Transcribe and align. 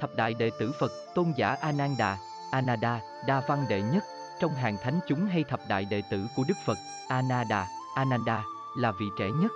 Thập 0.00 0.16
đại 0.16 0.34
đệ 0.34 0.50
tử 0.58 0.72
Phật, 0.80 0.92
tôn 1.14 1.32
giả 1.36 1.56
Ananda, 1.60 2.18
Ananda, 2.50 3.00
đa 3.26 3.42
văn 3.48 3.64
đệ 3.68 3.82
nhất, 3.82 4.04
trong 4.40 4.54
hàng 4.54 4.76
thánh 4.82 5.00
chúng 5.08 5.26
hay 5.26 5.44
thập 5.44 5.60
đại 5.68 5.84
đệ 5.84 6.02
tử 6.10 6.26
của 6.36 6.42
Đức 6.48 6.56
Phật, 6.66 6.78
Ananda, 7.08 7.66
Ananda, 7.94 8.44
là 8.76 8.92
vị 9.00 9.06
trẻ 9.18 9.30
nhất. 9.40 9.52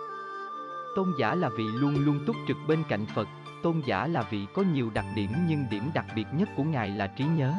Tôn 0.97 1.13
giả 1.19 1.35
là 1.35 1.49
vị 1.49 1.65
luôn 1.65 1.95
luôn 1.95 2.25
túc 2.27 2.37
trực 2.49 2.57
bên 2.69 2.85
cạnh 2.89 3.07
Phật, 3.15 3.29
tôn 3.63 3.83
giả 3.87 4.07
là 4.07 4.23
vị 4.23 4.47
có 4.55 4.63
nhiều 4.63 4.91
đặc 4.95 5.05
điểm 5.15 5.33
nhưng 5.49 5.67
điểm 5.71 5.91
đặc 5.95 6.07
biệt 6.17 6.27
nhất 6.33 6.49
của 6.57 6.65
Ngài 6.65 6.89
là 6.89 7.07
trí 7.07 7.25
nhớ. 7.25 7.55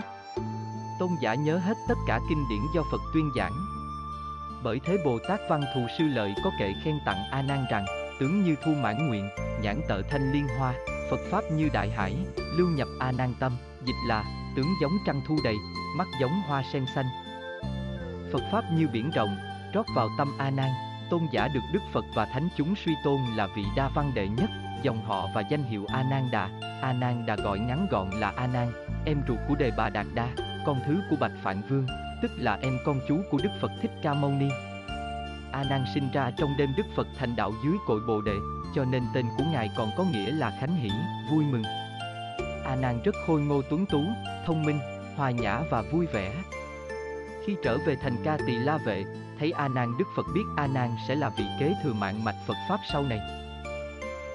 Tôn 1.00 1.09
giả 1.21 1.34
nhớ 1.34 1.57
hết 1.57 1.77
tất 1.88 1.97
cả 2.07 2.20
kinh 2.29 2.45
điển 2.50 2.61
do 2.75 2.81
Phật 2.91 3.02
tuyên 3.13 3.31
giảng. 3.36 3.54
Bởi 4.63 4.79
thế 4.86 4.97
Bồ 5.05 5.20
Tát 5.27 5.39
Văn 5.50 5.61
Thù 5.75 5.81
Sư 5.97 6.04
Lợi 6.04 6.34
có 6.43 6.52
kệ 6.59 6.73
khen 6.84 7.00
tặng 7.05 7.23
A 7.31 7.41
Nan 7.41 7.65
rằng, 7.71 7.86
tướng 8.20 8.43
như 8.43 8.55
thu 8.65 8.71
mãn 8.71 9.07
nguyện, 9.07 9.29
nhãn 9.64 9.82
tợ 9.88 10.02
thanh 10.02 10.32
liên 10.32 10.48
hoa, 10.57 10.73
Phật 11.09 11.20
Pháp 11.32 11.43
như 11.52 11.70
đại 11.73 11.89
hải, 11.89 12.16
lưu 12.57 12.68
nhập 12.68 12.88
A 13.00 13.12
Nan 13.12 13.34
tâm, 13.39 13.57
dịch 13.86 14.08
là, 14.08 14.23
tướng 14.55 14.73
giống 14.81 14.98
trăng 15.05 15.22
thu 15.27 15.38
đầy, 15.44 15.55
mắt 15.98 16.08
giống 16.22 16.41
hoa 16.48 16.63
sen 16.73 16.86
xanh. 16.95 17.05
Phật 18.34 18.41
Pháp 18.52 18.63
như 18.73 18.88
biển 18.94 19.09
rộng, 19.09 19.38
trót 19.73 19.86
vào 19.95 20.09
tâm 20.17 20.38
A 20.38 20.49
Nan, 20.49 20.70
tôn 21.09 21.22
giả 21.31 21.48
được 21.48 21.59
Đức 21.73 21.80
Phật 21.94 22.05
và 22.16 22.26
Thánh 22.26 22.49
chúng 22.58 22.76
suy 22.86 22.94
tôn 23.03 23.17
là 23.36 23.48
vị 23.55 23.63
đa 23.76 23.89
văn 23.95 24.12
đệ 24.16 24.27
nhất, 24.27 24.49
dòng 24.84 25.05
họ 25.05 25.27
và 25.36 25.41
danh 25.41 25.64
hiệu 25.64 25.86
A 25.88 26.03
Nan 26.03 26.31
Đà. 26.31 26.50
A 26.81 26.94
Nan 26.94 27.25
Đà 27.25 27.36
gọi 27.36 27.59
ngắn 27.59 27.88
gọn 27.91 28.09
là 28.09 28.34
A 28.36 28.48
Nan, 28.48 28.72
em 29.05 29.22
ruột 29.27 29.39
của 29.48 29.55
Đề 29.55 29.72
Bà 29.77 29.89
Đạt 29.89 30.05
Đa, 30.14 30.27
con 30.66 30.81
thứ 30.86 31.02
của 31.09 31.16
Bạch 31.20 31.34
Phạn 31.44 31.61
Vương, 31.70 31.88
tức 32.22 32.31
là 32.38 32.59
em 32.61 32.77
con 32.86 33.00
chú 33.08 33.22
của 33.31 33.38
Đức 33.44 33.50
Phật 33.61 33.72
Thích 33.81 33.91
Ca 34.03 34.14
Mâu 34.14 34.31
Ni. 34.31 34.50
A 35.53 35.63
Nan 35.63 35.85
sinh 35.93 36.12
ra 36.12 36.31
trong 36.38 36.57
đêm 36.57 36.73
Đức 36.77 36.85
Phật 36.95 37.07
thành 37.20 37.35
đạo 37.35 37.53
dưới 37.63 37.73
cội 37.88 37.99
Bồ 38.07 38.21
Đề, 38.21 38.35
cho 38.75 38.85
nên 38.85 39.03
tên 39.13 39.25
của 39.38 39.44
ngài 39.52 39.70
còn 39.77 39.89
có 39.98 40.03
nghĩa 40.03 40.31
là 40.31 40.57
khánh 40.59 40.75
hỷ, 40.75 40.89
vui 41.31 41.44
mừng. 41.45 41.63
A 42.66 42.75
Nan 42.75 43.02
rất 43.03 43.16
khôi 43.27 43.41
ngô 43.41 43.61
tuấn 43.70 43.85
tú, 43.85 44.03
thông 44.45 44.63
minh, 44.63 44.80
hòa 45.16 45.31
nhã 45.31 45.61
và 45.69 45.81
vui 45.81 46.05
vẻ. 46.05 46.31
Khi 47.45 47.55
trở 47.63 47.78
về 47.78 47.95
thành 47.95 48.16
Ca 48.23 48.38
Tỳ 48.47 48.55
La 48.55 48.78
Vệ, 48.78 49.03
thấy 49.39 49.52
A 49.52 49.67
Nan 49.67 49.97
Đức 50.00 50.05
Phật 50.16 50.25
biết 50.33 50.44
A 50.58 50.67
Nan 50.67 50.89
sẽ 51.08 51.16
là 51.16 51.30
vị 51.30 51.45
kế 51.59 51.73
thừa 51.83 51.94
mạng 51.94 52.23
mạch 52.23 52.35
Phật 52.47 52.58
pháp 52.69 52.80
sau 52.91 53.03
này. 53.03 53.19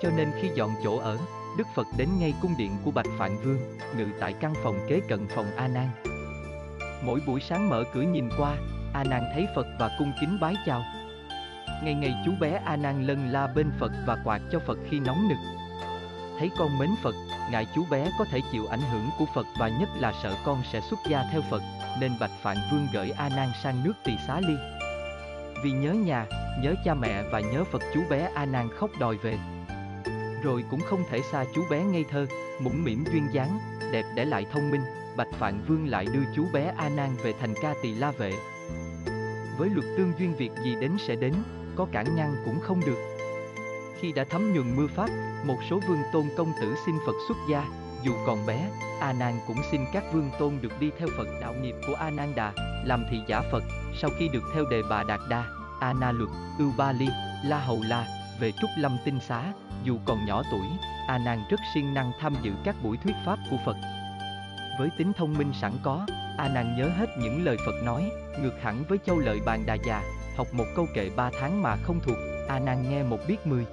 Cho 0.03 0.11
nên 0.17 0.31
khi 0.41 0.51
dọn 0.55 0.71
chỗ 0.85 0.99
ở, 0.99 1.19
Đức 1.59 1.67
Phật 1.75 1.87
đến 1.97 2.09
ngay 2.19 2.35
cung 2.43 2.55
điện 2.59 2.71
của 2.85 2.91
Bạch 2.91 3.09
Phạn 3.19 3.37
Vương, 3.45 3.79
ngự 3.97 4.07
tại 4.21 4.33
căn 4.41 4.55
phòng 4.63 4.79
kế 4.89 5.01
cận 5.09 5.27
phòng 5.35 5.47
A 5.57 5.69
Nan. 5.69 5.89
Mỗi 7.05 7.21
buổi 7.27 7.41
sáng 7.41 7.69
mở 7.69 7.85
cửa 7.95 8.03
nhìn 8.03 8.29
qua, 8.39 8.57
A 8.95 9.05
Nan 9.05 9.23
thấy 9.35 9.47
Phật 9.55 9.67
và 9.79 9.91
cung 9.99 10.13
kính 10.21 10.41
bái 10.41 10.55
chào. 10.67 10.85
Ngày 11.83 11.95
ngày 11.95 12.15
chú 12.25 12.33
bé 12.41 12.61
A 12.65 12.77
Nan 12.77 13.07
lân 13.07 13.33
la 13.33 13.47
bên 13.47 13.71
Phật 13.79 13.93
và 14.07 14.17
quạt 14.25 14.41
cho 14.53 14.59
Phật 14.67 14.79
khi 14.91 15.01
nóng 15.01 15.29
nực. 15.29 15.39
Thấy 16.39 16.51
con 16.59 16.79
mến 16.79 16.91
Phật, 17.03 17.15
ngại 17.51 17.67
chú 17.75 17.85
bé 17.91 18.11
có 18.19 18.25
thể 18.25 18.41
chịu 18.53 18.67
ảnh 18.67 18.81
hưởng 18.93 19.11
của 19.19 19.25
Phật 19.35 19.47
và 19.59 19.69
nhất 19.69 19.89
là 19.99 20.13
sợ 20.23 20.37
con 20.45 20.63
sẽ 20.73 20.81
xuất 20.81 20.99
gia 21.09 21.25
theo 21.33 21.43
Phật, 21.51 21.63
nên 22.01 22.13
Bạch 22.21 22.31
Phạn 22.43 22.57
Vương 22.73 22.87
gửi 22.93 23.11
A 23.11 23.29
Nan 23.29 23.49
sang 23.63 23.85
nước 23.85 23.93
Tỳ 24.05 24.13
Xá 24.27 24.41
Ly. 24.41 24.55
Vì 25.65 25.71
nhớ 25.71 25.93
nhà, 25.93 26.27
nhớ 26.63 26.75
cha 26.85 26.95
mẹ 26.95 27.23
và 27.33 27.41
nhớ 27.41 27.65
Phật 27.65 27.83
chú 27.95 28.03
bé 28.11 28.31
A 28.35 28.47
Nan 28.47 28.69
khóc 28.79 28.91
đòi 29.01 29.17
về. 29.17 29.39
Rồi 30.43 30.65
cũng 30.71 30.81
không 30.81 31.05
thể 31.11 31.21
xa 31.33 31.45
chú 31.55 31.63
bé 31.71 31.85
ngây 31.85 32.05
thơ, 32.11 32.27
mũm 32.61 32.85
mỉm 32.85 33.05
duyên 33.13 33.27
dáng, 33.33 33.59
đẹp 33.93 34.05
để 34.15 34.25
lại 34.25 34.47
thông 34.53 34.71
minh, 34.71 34.83
Bạch 35.17 35.33
Phạn 35.39 35.65
Vương 35.69 35.89
lại 35.89 36.07
đưa 36.13 36.23
chú 36.37 36.45
bé 36.53 36.73
A 36.77 36.89
Nan 36.89 37.11
về 37.23 37.35
thành 37.41 37.55
ca 37.63 37.75
tỳ 37.83 37.95
la 37.95 38.11
vệ. 38.11 38.33
Với 39.59 39.71
luật 39.71 39.87
tương 39.97 40.13
duyên 40.19 40.35
việc 40.35 40.51
gì 40.65 40.77
đến 40.81 40.93
sẽ 40.99 41.17
đến, 41.17 41.35
có 41.79 41.87
cản 41.93 42.17
ngăn 42.17 42.37
cũng 42.45 42.61
không 42.61 42.81
được. 42.87 42.99
Khi 44.01 44.13
đã 44.13 44.25
thấm 44.31 44.53
nhuần 44.53 44.77
mưa 44.77 44.87
pháp, 44.87 45.09
một 45.45 45.59
số 45.71 45.81
vương 45.89 46.03
tôn 46.13 46.25
công 46.37 46.53
tử 46.61 46.75
xin 46.87 46.95
Phật 47.07 47.15
xuất 47.29 47.37
gia, 47.51 47.65
dù 48.03 48.13
còn 48.27 48.47
bé, 48.47 48.71
A 49.01 49.13
Nan 49.13 49.35
cũng 49.47 49.57
xin 49.71 49.81
các 49.93 50.05
vương 50.13 50.31
tôn 50.39 50.59
được 50.63 50.81
đi 50.81 50.91
theo 50.99 51.09
Phật 51.17 51.27
đạo 51.41 51.55
nghiệp 51.63 51.75
của 51.87 51.95
A 51.95 52.11
Nan 52.11 52.35
Đà, 52.35 52.53
làm 52.85 53.05
thị 53.11 53.21
giả 53.27 53.43
Phật, 53.53 53.63
sau 54.01 54.11
khi 54.19 54.29
được 54.29 54.43
theo 54.55 54.65
đề 54.71 54.83
bà 54.91 55.03
Đạt 55.03 55.21
Đa, 55.29 55.45
A 55.81 55.93
Na 55.93 56.13
Luật, 56.13 56.31
Ưu 56.59 56.73
Ba 56.77 56.93
Ly, 56.93 57.09
La 57.45 57.59
Hầu 57.59 57.83
La, 57.89 58.07
về 58.41 58.53
Trúc 58.53 58.71
Lâm 58.79 58.99
Tinh 59.05 59.21
Xá, 59.21 59.53
dù 59.85 59.99
còn 60.05 60.27
nhỏ 60.27 60.43
tuổi, 60.51 60.67
A 61.09 61.19
Nan 61.19 61.39
rất 61.51 61.61
siêng 61.75 61.95
năng 61.95 62.13
tham 62.21 62.35
dự 62.43 62.53
các 62.65 62.77
buổi 62.83 62.97
thuyết 62.97 63.15
pháp 63.27 63.39
của 63.51 63.57
Phật. 63.67 63.77
Với 64.79 64.89
tính 64.99 65.13
thông 65.13 65.39
minh 65.39 65.53
sẵn 65.61 65.73
có, 65.83 66.07
A 66.39 66.49
Nan 66.49 66.77
nhớ 66.77 66.91
hết 66.99 67.07
những 67.19 67.45
lời 67.45 67.57
Phật 67.67 67.83
nói, 67.85 68.11
ngược 68.43 68.63
hẳn 68.63 68.85
với 68.89 68.99
châu 69.07 69.19
lợi 69.19 69.41
bàn 69.47 69.67
đà 69.67 69.75
già, 69.75 70.03
học 70.39 70.47
một 70.53 70.65
câu 70.77 70.87
kệ 70.95 71.11
ba 71.17 71.31
tháng 71.41 71.63
mà 71.63 71.77
không 71.77 72.01
thuộc, 72.01 72.17
à 72.49 72.55
A 72.55 72.59
Nan 72.59 72.91
nghe 72.91 73.03
một 73.03 73.19
biết 73.29 73.47
mười. 73.47 73.67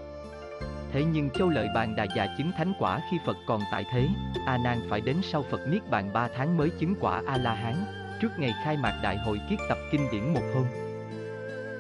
Thế 0.92 1.04
nhưng 1.14 1.30
châu 1.30 1.50
lợi 1.50 1.68
bàn 1.76 1.96
đà 1.96 2.04
già 2.16 2.28
chứng 2.38 2.52
thánh 2.58 2.74
quả 2.80 3.00
khi 3.12 3.18
Phật 3.26 3.38
còn 3.48 3.62
tại 3.72 3.86
thế, 3.92 4.08
à 4.46 4.54
A 4.54 4.58
Nan 4.58 4.88
phải 4.90 5.02
đến 5.02 5.18
sau 5.24 5.44
Phật 5.52 5.60
niết 5.68 5.90
bàn 5.90 6.14
ba 6.14 6.28
tháng 6.38 6.58
mới 6.58 6.70
chứng 6.80 6.96
quả 7.00 7.22
A 7.28 7.38
La 7.38 7.54
Hán, 7.54 7.76
trước 8.22 8.30
ngày 8.40 8.54
khai 8.64 8.78
mạc 8.78 9.00
đại 9.04 9.18
hội 9.18 9.40
kiết 9.50 9.60
tập 9.70 9.78
kinh 9.92 10.08
điển 10.12 10.34
một 10.34 10.42
hôm. 10.56 10.66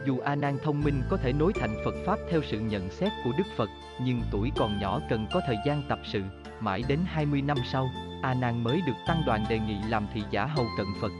Dù 0.05 0.19
A 0.19 0.35
Nan 0.35 0.57
thông 0.63 0.83
minh 0.83 1.01
có 1.09 1.17
thể 1.17 1.33
nối 1.33 1.53
thành 1.53 1.75
Phật 1.85 1.95
pháp 2.05 2.19
theo 2.31 2.41
sự 2.43 2.59
nhận 2.59 2.89
xét 2.89 3.11
của 3.23 3.31
Đức 3.37 3.47
Phật, 3.57 3.69
nhưng 4.01 4.21
tuổi 4.31 4.51
còn 4.55 4.79
nhỏ 4.79 5.01
cần 5.09 5.27
có 5.33 5.41
thời 5.47 5.57
gian 5.65 5.83
tập 5.89 5.99
sự, 6.03 6.21
mãi 6.59 6.83
đến 6.87 6.99
20 7.05 7.41
năm 7.41 7.57
sau, 7.71 7.89
A 8.21 8.33
Nan 8.33 8.63
mới 8.63 8.81
được 8.87 8.95
tăng 9.07 9.21
đoàn 9.25 9.45
đề 9.49 9.59
nghị 9.59 9.75
làm 9.89 10.07
thị 10.13 10.23
giả 10.31 10.45
hầu 10.45 10.65
cận 10.77 10.87
Phật. 11.01 11.11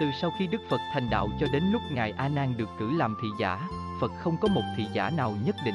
Từ 0.00 0.06
sau 0.20 0.32
khi 0.38 0.46
Đức 0.46 0.60
Phật 0.68 0.80
thành 0.92 1.10
đạo 1.10 1.28
cho 1.40 1.46
đến 1.52 1.62
lúc 1.72 1.82
ngài 1.90 2.10
A 2.16 2.28
Nan 2.28 2.56
được 2.56 2.68
cử 2.78 2.90
làm 2.96 3.16
thị 3.22 3.28
giả, 3.40 3.68
Phật 4.00 4.12
không 4.22 4.36
có 4.40 4.48
một 4.48 4.62
thị 4.76 4.86
giả 4.92 5.10
nào 5.10 5.34
nhất 5.44 5.56
định. 5.64 5.74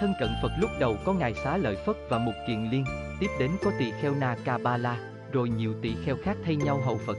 Thân 0.00 0.14
cận 0.20 0.28
Phật 0.42 0.52
lúc 0.58 0.70
đầu 0.80 0.96
có 1.04 1.12
ngài 1.12 1.34
Xá 1.44 1.56
Lợi 1.56 1.76
Phất 1.86 1.96
và 2.10 2.18
Mục 2.18 2.34
Kiền 2.48 2.70
Liên, 2.70 2.84
tiếp 3.20 3.30
đến 3.38 3.50
có 3.64 3.70
tỳ 3.78 3.90
kheo 3.90 4.14
Na 4.14 4.36
Ca 4.44 4.58
Ba 4.58 4.76
La, 4.76 4.96
rồi 5.32 5.48
nhiều 5.48 5.74
tỳ 5.82 5.94
kheo 6.04 6.16
khác 6.24 6.36
thay 6.44 6.56
nhau 6.56 6.80
hầu 6.84 6.98
Phật. 7.06 7.16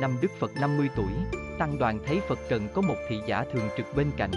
Năm 0.00 0.16
Đức 0.22 0.30
Phật 0.38 0.50
50 0.60 0.88
tuổi, 0.96 1.12
tăng 1.58 1.78
đoàn 1.78 1.98
thấy 2.06 2.20
Phật 2.28 2.38
cần 2.48 2.68
có 2.74 2.82
một 2.82 2.96
thị 3.08 3.20
giả 3.26 3.44
thường 3.52 3.68
trực 3.76 3.86
bên 3.96 4.10
cạnh 4.16 4.30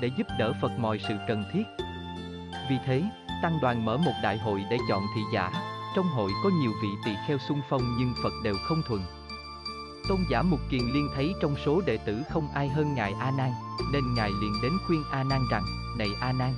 để 0.00 0.10
giúp 0.16 0.26
đỡ 0.38 0.52
Phật 0.60 0.78
mọi 0.78 1.00
sự 1.08 1.14
cần 1.28 1.44
thiết. 1.52 1.62
Vì 2.70 2.76
thế, 2.86 3.02
tăng 3.42 3.58
đoàn 3.62 3.84
mở 3.84 3.96
một 3.96 4.12
đại 4.22 4.38
hội 4.38 4.64
để 4.70 4.78
chọn 4.88 5.02
thị 5.14 5.22
giả. 5.34 5.52
Trong 5.96 6.06
hội 6.06 6.30
có 6.44 6.50
nhiều 6.60 6.72
vị 6.82 6.88
tỳ 7.04 7.12
kheo 7.26 7.38
xung 7.38 7.60
phong 7.68 7.82
nhưng 7.98 8.14
Phật 8.22 8.32
đều 8.44 8.54
không 8.68 8.82
thuần. 8.88 9.00
Tôn 10.08 10.18
giả 10.30 10.42
Mục 10.42 10.60
Kiền 10.70 10.82
Liên 10.94 11.08
thấy 11.14 11.34
trong 11.40 11.54
số 11.64 11.82
đệ 11.86 11.96
tử 11.96 12.22
không 12.30 12.48
ai 12.54 12.68
hơn 12.68 12.94
ngài 12.94 13.12
A 13.20 13.30
Nan, 13.30 13.50
nên 13.92 14.14
ngài 14.14 14.30
liền 14.30 14.52
đến 14.62 14.72
khuyên 14.86 15.02
A 15.10 15.24
Nan 15.24 15.40
rằng: 15.50 15.64
"Này 15.98 16.08
A 16.20 16.32
Nan, 16.32 16.52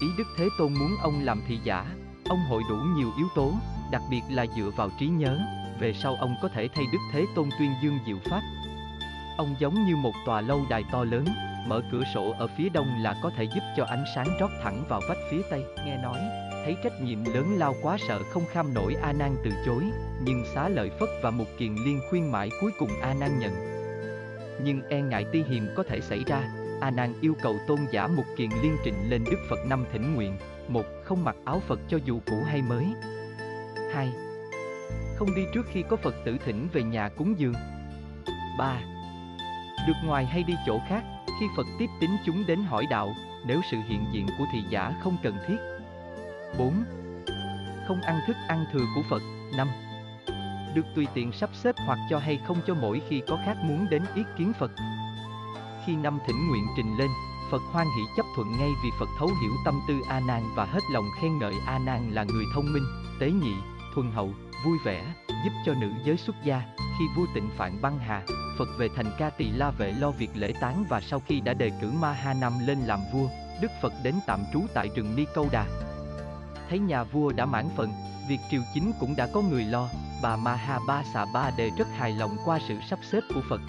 ý 0.00 0.08
Đức 0.18 0.24
Thế 0.36 0.48
Tôn 0.58 0.74
muốn 0.74 0.96
ông 1.02 1.24
làm 1.24 1.40
thị 1.48 1.58
giả, 1.64 1.86
ông 2.28 2.38
hội 2.48 2.62
đủ 2.68 2.76
nhiều 2.96 3.10
yếu 3.16 3.26
tố, 3.34 3.52
đặc 3.90 4.02
biệt 4.10 4.22
là 4.30 4.46
dựa 4.56 4.70
vào 4.76 4.90
trí 4.98 5.06
nhớ, 5.06 5.38
về 5.80 5.92
sau 5.92 6.14
ông 6.14 6.34
có 6.42 6.48
thể 6.48 6.68
thay 6.74 6.84
Đức 6.92 6.98
Thế 7.12 7.26
Tôn 7.34 7.48
tuyên 7.58 7.72
dương 7.82 7.98
diệu 8.06 8.16
pháp. 8.30 8.40
Ông 9.36 9.54
giống 9.58 9.86
như 9.86 9.96
một 9.96 10.12
tòa 10.26 10.40
lâu 10.40 10.60
đài 10.70 10.84
to 10.92 11.04
lớn, 11.04 11.24
mở 11.68 11.82
cửa 11.92 12.02
sổ 12.14 12.34
ở 12.38 12.48
phía 12.58 12.68
đông 12.68 13.02
là 13.02 13.16
có 13.22 13.30
thể 13.36 13.44
giúp 13.44 13.62
cho 13.76 13.84
ánh 13.84 14.04
sáng 14.14 14.28
rót 14.40 14.50
thẳng 14.62 14.84
vào 14.88 15.00
vách 15.08 15.18
phía 15.30 15.42
tây. 15.50 15.64
Nghe 15.84 15.96
nói, 15.96 16.18
thấy 16.64 16.76
trách 16.84 17.00
nhiệm 17.02 17.24
lớn 17.24 17.56
lao 17.58 17.74
quá 17.82 17.96
sợ 18.08 18.22
không 18.30 18.44
kham 18.52 18.74
nổi 18.74 18.96
A 19.02 19.12
Nan 19.12 19.36
từ 19.44 19.50
chối, 19.66 19.84
nhưng 20.24 20.44
xá 20.54 20.68
lợi 20.68 20.90
Phất 20.90 21.08
và 21.22 21.30
Mục 21.30 21.48
Kiền 21.58 21.74
Liên 21.74 22.00
khuyên 22.10 22.32
mãi 22.32 22.50
cuối 22.60 22.72
cùng 22.78 22.90
A 23.00 23.14
Nan 23.14 23.38
nhận. 23.38 23.52
Nhưng 24.64 24.82
e 24.88 25.00
ngại 25.00 25.26
ti 25.32 25.42
hiềm 25.42 25.62
có 25.76 25.82
thể 25.82 26.00
xảy 26.00 26.24
ra, 26.26 26.42
A 26.80 26.90
Nan 26.90 27.14
yêu 27.20 27.34
cầu 27.42 27.56
tôn 27.66 27.78
giả 27.90 28.06
Mục 28.06 28.26
Kiền 28.36 28.50
Liên 28.62 28.76
trình 28.84 28.94
lên 29.08 29.24
Đức 29.30 29.38
Phật 29.48 29.66
năm 29.66 29.84
thỉnh 29.92 30.14
nguyện, 30.14 30.36
một 30.68 30.84
không 31.04 31.24
mặc 31.24 31.36
áo 31.44 31.62
Phật 31.68 31.80
cho 31.88 31.98
dù 32.04 32.20
cũ 32.26 32.36
hay 32.46 32.62
mới. 32.62 32.86
hai 33.92 34.12
Không 35.16 35.34
đi 35.34 35.42
trước 35.54 35.66
khi 35.72 35.82
có 35.88 35.96
Phật 35.96 36.14
tử 36.24 36.36
thỉnh 36.44 36.68
về 36.72 36.82
nhà 36.82 37.08
cúng 37.08 37.34
dường. 37.38 37.54
ba 38.58 38.80
Được 39.86 39.94
ngoài 40.04 40.26
hay 40.26 40.42
đi 40.42 40.54
chỗ 40.66 40.80
khác, 40.88 41.02
khi 41.40 41.46
Phật 41.56 41.66
tiếp 41.78 41.88
tín 42.00 42.10
chúng 42.26 42.44
đến 42.46 42.58
hỏi 42.58 42.86
đạo, 42.90 43.14
nếu 43.46 43.60
sự 43.70 43.76
hiện 43.88 44.04
diện 44.12 44.26
của 44.38 44.44
thị 44.52 44.58
giả 44.70 44.92
không 45.02 45.16
cần 45.22 45.34
thiết. 45.48 45.56
4. 46.58 46.84
Không 47.88 48.00
ăn 48.02 48.20
thức 48.26 48.36
ăn 48.48 48.64
thừa 48.72 48.84
của 48.94 49.02
Phật. 49.10 49.22
5. 49.56 49.68
Được 50.74 50.86
tùy 50.94 51.06
tiện 51.14 51.32
sắp 51.32 51.50
xếp 51.52 51.74
hoặc 51.86 51.98
cho 52.10 52.18
hay 52.18 52.40
không 52.46 52.60
cho 52.66 52.74
mỗi 52.74 53.02
khi 53.08 53.22
có 53.28 53.38
khác 53.46 53.56
muốn 53.62 53.86
đến 53.90 54.02
ý 54.14 54.22
kiến 54.38 54.52
Phật. 54.58 54.70
Khi 55.86 55.96
năm 55.96 56.18
thỉnh 56.26 56.48
nguyện 56.48 56.66
trình 56.76 56.96
lên, 56.98 57.10
Phật 57.50 57.62
hoan 57.72 57.86
hỷ 57.86 58.02
chấp 58.16 58.26
thuận 58.36 58.52
ngay 58.58 58.70
vì 58.84 58.90
Phật 58.98 59.08
thấu 59.18 59.28
hiểu 59.42 59.52
tâm 59.64 59.80
tư 59.88 60.00
A 60.08 60.20
Nan 60.20 60.42
và 60.54 60.64
hết 60.64 60.80
lòng 60.92 61.04
khen 61.20 61.38
ngợi 61.38 61.54
A 61.66 61.78
Nan 61.78 62.10
là 62.10 62.24
người 62.24 62.44
thông 62.54 62.72
minh, 62.72 62.84
tế 63.20 63.30
nhị, 63.30 63.54
thuần 63.94 64.10
hậu, 64.10 64.30
vui 64.64 64.78
vẻ, 64.84 65.14
giúp 65.44 65.52
cho 65.66 65.74
nữ 65.74 65.90
giới 66.04 66.16
xuất 66.16 66.36
gia. 66.44 66.62
Khi 66.98 67.04
vua 67.16 67.26
Tịnh 67.34 67.50
Phạn 67.56 67.82
băng 67.82 67.98
hà, 67.98 68.22
Phật 68.58 68.68
về 68.78 68.88
thành 68.96 69.12
Ca 69.18 69.30
Tỳ 69.30 69.50
La 69.50 69.70
Vệ 69.70 69.92
lo 69.92 70.10
việc 70.10 70.30
lễ 70.34 70.52
tán 70.60 70.84
và 70.88 71.00
sau 71.00 71.22
khi 71.26 71.40
đã 71.40 71.54
đề 71.54 71.70
cử 71.80 71.92
Ma 72.00 72.12
Ha 72.12 72.34
Nam 72.34 72.52
lên 72.66 72.78
làm 72.78 73.00
vua, 73.12 73.28
Đức 73.62 73.70
Phật 73.82 73.92
đến 74.02 74.14
tạm 74.26 74.40
trú 74.52 74.60
tại 74.74 74.88
rừng 74.96 75.16
Ni 75.16 75.24
Câu 75.34 75.48
Đà. 75.52 75.66
Thấy 76.68 76.78
nhà 76.78 77.04
vua 77.04 77.32
đã 77.32 77.46
mãn 77.46 77.68
phần, 77.76 77.92
việc 78.28 78.38
triều 78.50 78.62
chính 78.74 78.92
cũng 79.00 79.16
đã 79.16 79.26
có 79.26 79.42
người 79.42 79.64
lo, 79.64 79.88
bà 80.22 80.36
Ma 80.36 80.78
Ba 80.86 81.02
Xà 81.14 81.24
Ba 81.34 81.50
Đề 81.56 81.70
rất 81.78 81.88
hài 81.98 82.12
lòng 82.12 82.36
qua 82.44 82.58
sự 82.68 82.74
sắp 82.90 82.98
xếp 83.02 83.20
của 83.34 83.40
Phật. 83.48 83.60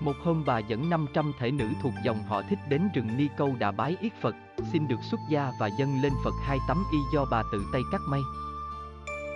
Một 0.00 0.16
hôm 0.24 0.42
bà 0.46 0.58
dẫn 0.58 0.90
500 0.90 1.32
thể 1.38 1.50
nữ 1.50 1.68
thuộc 1.82 1.92
dòng 2.04 2.22
họ 2.22 2.42
thích 2.42 2.58
đến 2.68 2.88
rừng 2.94 3.16
Ni 3.16 3.28
Câu 3.36 3.56
đã 3.58 3.70
bái 3.70 3.96
yết 4.00 4.12
Phật, 4.20 4.34
xin 4.72 4.88
được 4.88 5.00
xuất 5.10 5.20
gia 5.30 5.52
và 5.60 5.66
dâng 5.78 6.02
lên 6.02 6.12
Phật 6.24 6.34
hai 6.44 6.58
tấm 6.68 6.84
y 6.92 6.98
do 7.14 7.24
bà 7.30 7.42
tự 7.52 7.64
tay 7.72 7.82
cắt 7.92 8.00
may. 8.08 8.20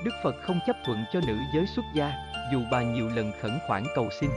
Đức 0.04 0.10
Phật 0.24 0.34
không 0.46 0.60
chấp 0.66 0.76
thuận 0.86 1.04
cho 1.12 1.20
nữ 1.26 1.36
giới 1.54 1.66
xuất 1.66 1.84
gia, 1.94 2.12
dù 2.52 2.60
bà 2.72 2.82
nhiều 2.82 3.08
lần 3.08 3.32
khẩn 3.42 3.58
khoản 3.68 3.84
cầu 3.94 4.08
xin. 4.20 4.30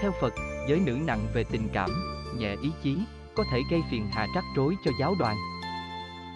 Theo 0.00 0.12
Phật, 0.20 0.32
giới 0.68 0.80
nữ 0.80 0.98
nặng 1.06 1.26
về 1.34 1.44
tình 1.44 1.68
cảm, 1.72 1.90
nhẹ 2.38 2.56
ý 2.62 2.70
chí, 2.82 2.98
có 3.36 3.44
thể 3.52 3.60
gây 3.70 3.80
phiền 3.90 4.08
hà 4.12 4.26
rắc 4.34 4.44
rối 4.56 4.76
cho 4.84 4.90
giáo 5.00 5.14
đoàn. 5.18 5.36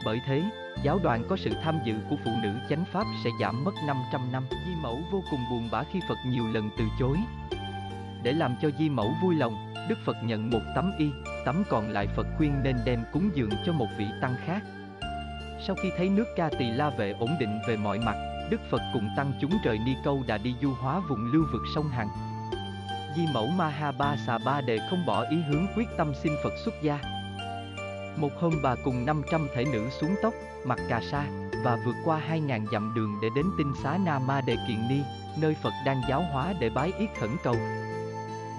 Bởi 0.05 0.21
thế, 0.27 0.43
giáo 0.83 0.99
đoàn 1.03 1.25
có 1.29 1.37
sự 1.37 1.51
tham 1.63 1.79
dự 1.85 1.95
của 2.11 2.17
phụ 2.25 2.31
nữ 2.43 2.53
chánh 2.69 2.85
pháp 2.93 3.05
sẽ 3.25 3.31
giảm 3.41 3.65
mất 3.65 3.75
500 3.87 4.33
năm. 4.33 4.47
Di 4.51 4.75
Mẫu 4.83 4.99
vô 5.13 5.23
cùng 5.31 5.41
buồn 5.51 5.69
bã 5.73 5.83
khi 5.93 6.01
Phật 6.09 6.19
nhiều 6.27 6.45
lần 6.53 6.71
từ 6.79 6.85
chối. 6.99 7.17
Để 8.23 8.33
làm 8.33 8.57
cho 8.63 8.71
Di 8.79 8.89
Mẫu 8.89 9.15
vui 9.23 9.35
lòng, 9.35 9.75
Đức 9.89 9.99
Phật 10.05 10.17
nhận 10.25 10.51
một 10.51 10.61
tấm 10.75 10.93
y, 10.99 11.11
tấm 11.45 11.63
còn 11.71 11.91
lại 11.91 12.07
Phật 12.17 12.27
khuyên 12.37 12.63
nên 12.63 12.77
đem 12.85 13.05
cúng 13.13 13.31
dường 13.35 13.51
cho 13.67 13.73
một 13.73 13.89
vị 13.99 14.07
tăng 14.21 14.35
khác. 14.47 14.63
Sau 15.67 15.77
khi 15.83 15.91
thấy 15.97 16.09
nước 16.09 16.27
ca 16.37 16.51
tỳ 16.59 16.71
la 16.71 16.91
vệ 16.91 17.15
ổn 17.19 17.37
định 17.41 17.61
về 17.69 17.77
mọi 17.77 17.99
mặt, 17.99 18.17
Đức 18.51 18.61
Phật 18.71 18.83
cùng 18.93 19.09
tăng 19.17 19.33
chúng 19.41 19.53
trời 19.65 19.79
Ni 19.79 19.95
Câu 20.05 20.23
đã 20.27 20.39
đi 20.39 20.55
du 20.63 20.75
hóa 20.75 21.01
vùng 21.09 21.33
lưu 21.33 21.45
vực 21.53 21.63
sông 21.75 21.89
Hằng. 21.89 22.09
Di 23.17 23.27
mẫu 23.35 23.47
Maha 23.47 23.93
Ba 23.93 24.17
Xà 24.27 24.39
Ba 24.39 24.61
Đề 24.61 24.79
không 24.91 25.07
bỏ 25.07 25.25
ý 25.31 25.37
hướng 25.37 25.67
quyết 25.77 25.89
tâm 25.97 26.13
xin 26.23 26.33
Phật 26.45 26.53
xuất 26.65 26.75
gia. 26.83 27.12
Một 28.17 28.31
hôm 28.41 28.53
bà 28.63 28.75
cùng 28.85 29.07
500 29.07 29.49
thể 29.55 29.65
nữ 29.65 29.91
xuống 30.01 30.15
tóc, 30.23 30.35
mặc 30.65 30.79
cà 30.89 31.01
sa, 31.11 31.25
và 31.65 31.79
vượt 31.85 31.95
qua 32.05 32.21
2.000 32.31 32.67
dặm 32.73 32.93
đường 32.95 33.19
để 33.23 33.29
đến 33.37 33.47
tinh 33.59 33.73
xá 33.83 33.99
Na 34.05 34.19
Ma 34.19 34.41
Đề 34.41 34.57
Kiện 34.69 34.89
Ni, 34.89 35.01
nơi 35.41 35.57
Phật 35.63 35.73
đang 35.87 36.01
giáo 36.09 36.23
hóa 36.33 36.55
để 36.61 36.71
bái 36.71 36.93
yết 36.99 37.09
khẩn 37.21 37.31
cầu. 37.43 37.57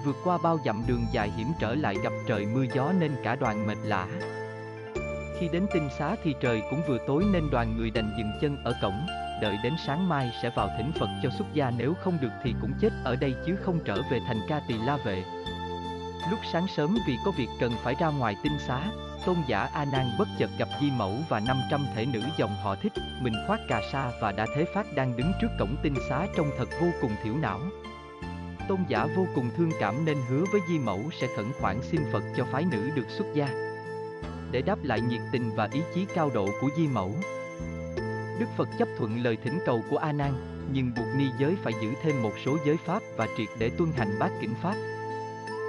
Vượt 0.04 0.16
qua 0.24 0.38
bao 0.42 0.58
dặm 0.64 0.82
đường 0.86 1.06
dài 1.12 1.30
hiểm 1.30 1.48
trở 1.60 1.74
lại 1.74 1.96
gặp 2.02 2.12
trời 2.26 2.46
mưa 2.46 2.64
gió 2.74 2.92
nên 3.00 3.16
cả 3.24 3.36
đoàn 3.36 3.66
mệt 3.66 3.78
lả. 3.82 4.06
Khi 5.40 5.48
đến 5.52 5.66
tinh 5.74 5.88
xá 5.98 6.16
thì 6.24 6.34
trời 6.40 6.62
cũng 6.70 6.82
vừa 6.88 6.98
tối 7.06 7.24
nên 7.32 7.50
đoàn 7.50 7.76
người 7.76 7.90
đành 7.90 8.14
dừng 8.18 8.32
chân 8.40 8.56
ở 8.64 8.74
cổng, 8.82 9.06
đợi 9.42 9.56
đến 9.62 9.72
sáng 9.86 10.08
mai 10.08 10.32
sẽ 10.42 10.50
vào 10.56 10.70
thỉnh 10.78 10.92
Phật 11.00 11.08
cho 11.22 11.30
xuất 11.38 11.46
gia 11.54 11.70
nếu 11.70 11.94
không 12.00 12.18
được 12.20 12.32
thì 12.44 12.54
cũng 12.60 12.72
chết 12.80 12.92
ở 13.04 13.16
đây 13.16 13.34
chứ 13.46 13.56
không 13.56 13.78
trở 13.84 14.02
về 14.10 14.20
thành 14.26 14.40
ca 14.48 14.60
tỳ 14.68 14.74
la 14.74 14.96
vệ. 14.96 15.24
Lúc 16.30 16.38
sáng 16.52 16.66
sớm 16.76 16.96
vì 17.06 17.16
có 17.24 17.30
việc 17.30 17.48
cần 17.60 17.72
phải 17.82 17.94
ra 18.00 18.08
ngoài 18.08 18.36
tinh 18.42 18.58
xá, 18.66 18.80
tôn 19.26 19.36
giả 19.46 19.68
A 19.72 19.84
Nan 19.84 20.06
bất 20.18 20.28
chợt 20.38 20.50
gặp 20.58 20.68
Di 20.80 20.90
Mẫu 20.90 21.12
và 21.28 21.40
500 21.40 21.86
thể 21.94 22.06
nữ 22.06 22.20
dòng 22.38 22.56
họ 22.62 22.74
thích, 22.74 22.92
mình 23.20 23.32
khoác 23.46 23.60
cà 23.68 23.82
sa 23.92 24.10
và 24.20 24.32
đã 24.32 24.46
thế 24.56 24.64
phát 24.74 24.86
đang 24.94 25.16
đứng 25.16 25.32
trước 25.40 25.48
cổng 25.58 25.76
tinh 25.82 25.94
xá 26.08 26.26
trông 26.36 26.50
thật 26.58 26.68
vô 26.80 26.86
cùng 27.00 27.10
thiểu 27.22 27.36
não. 27.36 27.60
Tôn 28.68 28.78
giả 28.88 29.06
vô 29.16 29.26
cùng 29.34 29.50
thương 29.56 29.70
cảm 29.80 30.04
nên 30.04 30.16
hứa 30.28 30.44
với 30.52 30.60
Di 30.68 30.78
Mẫu 30.78 31.00
sẽ 31.20 31.26
khẩn 31.36 31.52
khoản 31.60 31.82
xin 31.82 32.00
Phật 32.12 32.22
cho 32.36 32.44
phái 32.52 32.64
nữ 32.70 32.90
được 32.94 33.10
xuất 33.10 33.26
gia. 33.34 33.48
Để 34.50 34.62
đáp 34.62 34.78
lại 34.82 35.00
nhiệt 35.00 35.20
tình 35.32 35.50
và 35.56 35.68
ý 35.72 35.80
chí 35.94 36.06
cao 36.14 36.30
độ 36.34 36.48
của 36.60 36.68
Di 36.76 36.86
Mẫu, 36.88 37.14
Đức 38.38 38.46
Phật 38.56 38.68
chấp 38.78 38.88
thuận 38.98 39.22
lời 39.22 39.36
thỉnh 39.44 39.58
cầu 39.66 39.84
của 39.90 39.96
A 39.96 40.12
Nan, 40.12 40.32
nhưng 40.72 40.92
buộc 40.96 41.06
ni 41.16 41.24
giới 41.38 41.56
phải 41.62 41.72
giữ 41.82 41.94
thêm 42.02 42.22
một 42.22 42.32
số 42.44 42.56
giới 42.66 42.76
pháp 42.76 43.02
và 43.16 43.28
triệt 43.36 43.48
để 43.58 43.70
tuân 43.78 43.92
hành 43.96 44.18
bát 44.18 44.30
kỉnh 44.40 44.54
pháp. 44.62 44.74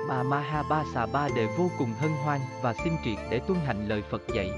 Bà 0.10 0.24
Maha 0.24 0.64
Ba 0.70 0.84
Xà 0.94 1.06
Ba 1.06 1.28
đều 1.36 1.50
vô 1.58 1.70
cùng 1.78 1.94
hân 2.00 2.12
hoan 2.24 2.40
và 2.62 2.74
xin 2.74 2.94
triệt 3.04 3.18
để 3.30 3.40
tuân 3.48 3.60
hành 3.66 3.88
lời 3.88 4.04
Phật 4.12 4.22
dạy. 4.36 4.52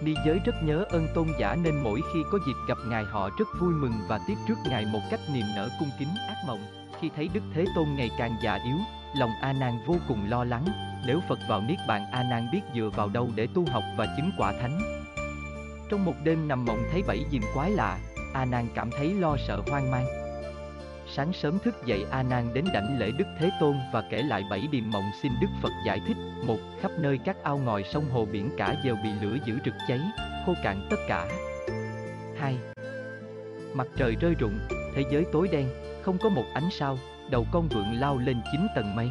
Ni 0.00 0.14
giới 0.26 0.38
rất 0.44 0.54
nhớ 0.62 0.84
ơn 0.88 1.08
tôn 1.14 1.26
giả 1.38 1.56
nên 1.62 1.82
mỗi 1.82 2.00
khi 2.12 2.20
có 2.32 2.38
dịp 2.46 2.56
gặp 2.68 2.78
Ngài 2.86 3.04
họ 3.04 3.30
rất 3.38 3.48
vui 3.60 3.74
mừng 3.74 3.92
và 4.08 4.20
tiếp 4.26 4.34
trước 4.48 4.54
Ngài 4.68 4.86
một 4.86 5.00
cách 5.10 5.20
niềm 5.34 5.44
nở 5.56 5.68
cung 5.78 5.90
kính 5.98 6.08
ác 6.28 6.36
mộng. 6.46 6.60
Khi 7.00 7.10
thấy 7.16 7.28
Đức 7.34 7.40
Thế 7.54 7.64
Tôn 7.74 7.86
ngày 7.96 8.10
càng 8.18 8.36
già 8.42 8.54
yếu, 8.54 8.76
lòng 9.16 9.30
A 9.40 9.52
Nan 9.52 9.78
vô 9.86 9.94
cùng 10.08 10.30
lo 10.30 10.44
lắng, 10.44 10.64
nếu 11.06 11.20
Phật 11.28 11.38
vào 11.48 11.60
Niết 11.60 11.78
Bàn 11.88 12.06
A 12.12 12.22
Nan 12.22 12.48
biết 12.52 12.60
dựa 12.74 12.90
vào 12.96 13.08
đâu 13.08 13.30
để 13.34 13.48
tu 13.54 13.64
học 13.70 13.82
và 13.96 14.06
chứng 14.16 14.30
quả 14.38 14.52
thánh. 14.52 14.80
Trong 15.90 16.04
một 16.04 16.14
đêm 16.24 16.48
nằm 16.48 16.64
mộng 16.64 16.82
thấy 16.92 17.02
bảy 17.06 17.24
diềm 17.30 17.42
quái 17.54 17.70
lạ, 17.70 17.98
A 18.34 18.44
Nan 18.44 18.68
cảm 18.74 18.90
thấy 18.90 19.14
lo 19.14 19.36
sợ 19.48 19.62
hoang 19.70 19.90
mang. 19.90 20.21
Sáng 21.16 21.32
sớm 21.32 21.58
thức 21.58 21.74
dậy 21.86 22.06
A 22.10 22.22
Nan 22.22 22.54
đến 22.54 22.64
đảnh 22.74 22.98
lễ 22.98 23.10
Đức 23.18 23.24
Thế 23.38 23.50
Tôn 23.60 23.76
và 23.92 24.02
kể 24.10 24.22
lại 24.22 24.44
bảy 24.50 24.66
điềm 24.72 24.90
mộng 24.90 25.10
xin 25.22 25.32
Đức 25.40 25.48
Phật 25.62 25.72
giải 25.86 26.00
thích. 26.06 26.16
Một, 26.46 26.58
khắp 26.80 26.90
nơi 26.98 27.18
các 27.24 27.36
ao 27.42 27.58
ngòi 27.58 27.82
sông 27.82 28.10
hồ 28.10 28.26
biển 28.32 28.50
cả 28.56 28.74
đều 28.84 28.96
bị 28.96 29.10
lửa 29.22 29.36
dữ 29.46 29.58
rực 29.64 29.74
cháy, 29.88 30.00
khô 30.46 30.54
cạn 30.62 30.86
tất 30.90 30.96
cả. 31.08 31.28
Hai, 32.38 32.58
Mặt 33.74 33.86
trời 33.96 34.16
rơi 34.20 34.34
rụng, 34.34 34.58
thế 34.94 35.02
giới 35.12 35.24
tối 35.32 35.48
đen, 35.52 35.68
không 36.02 36.18
có 36.18 36.28
một 36.28 36.44
ánh 36.54 36.70
sao, 36.70 36.98
đầu 37.30 37.46
con 37.52 37.68
vượn 37.68 38.00
lao 38.00 38.18
lên 38.18 38.36
chín 38.52 38.66
tầng 38.74 38.96
mây. 38.96 39.10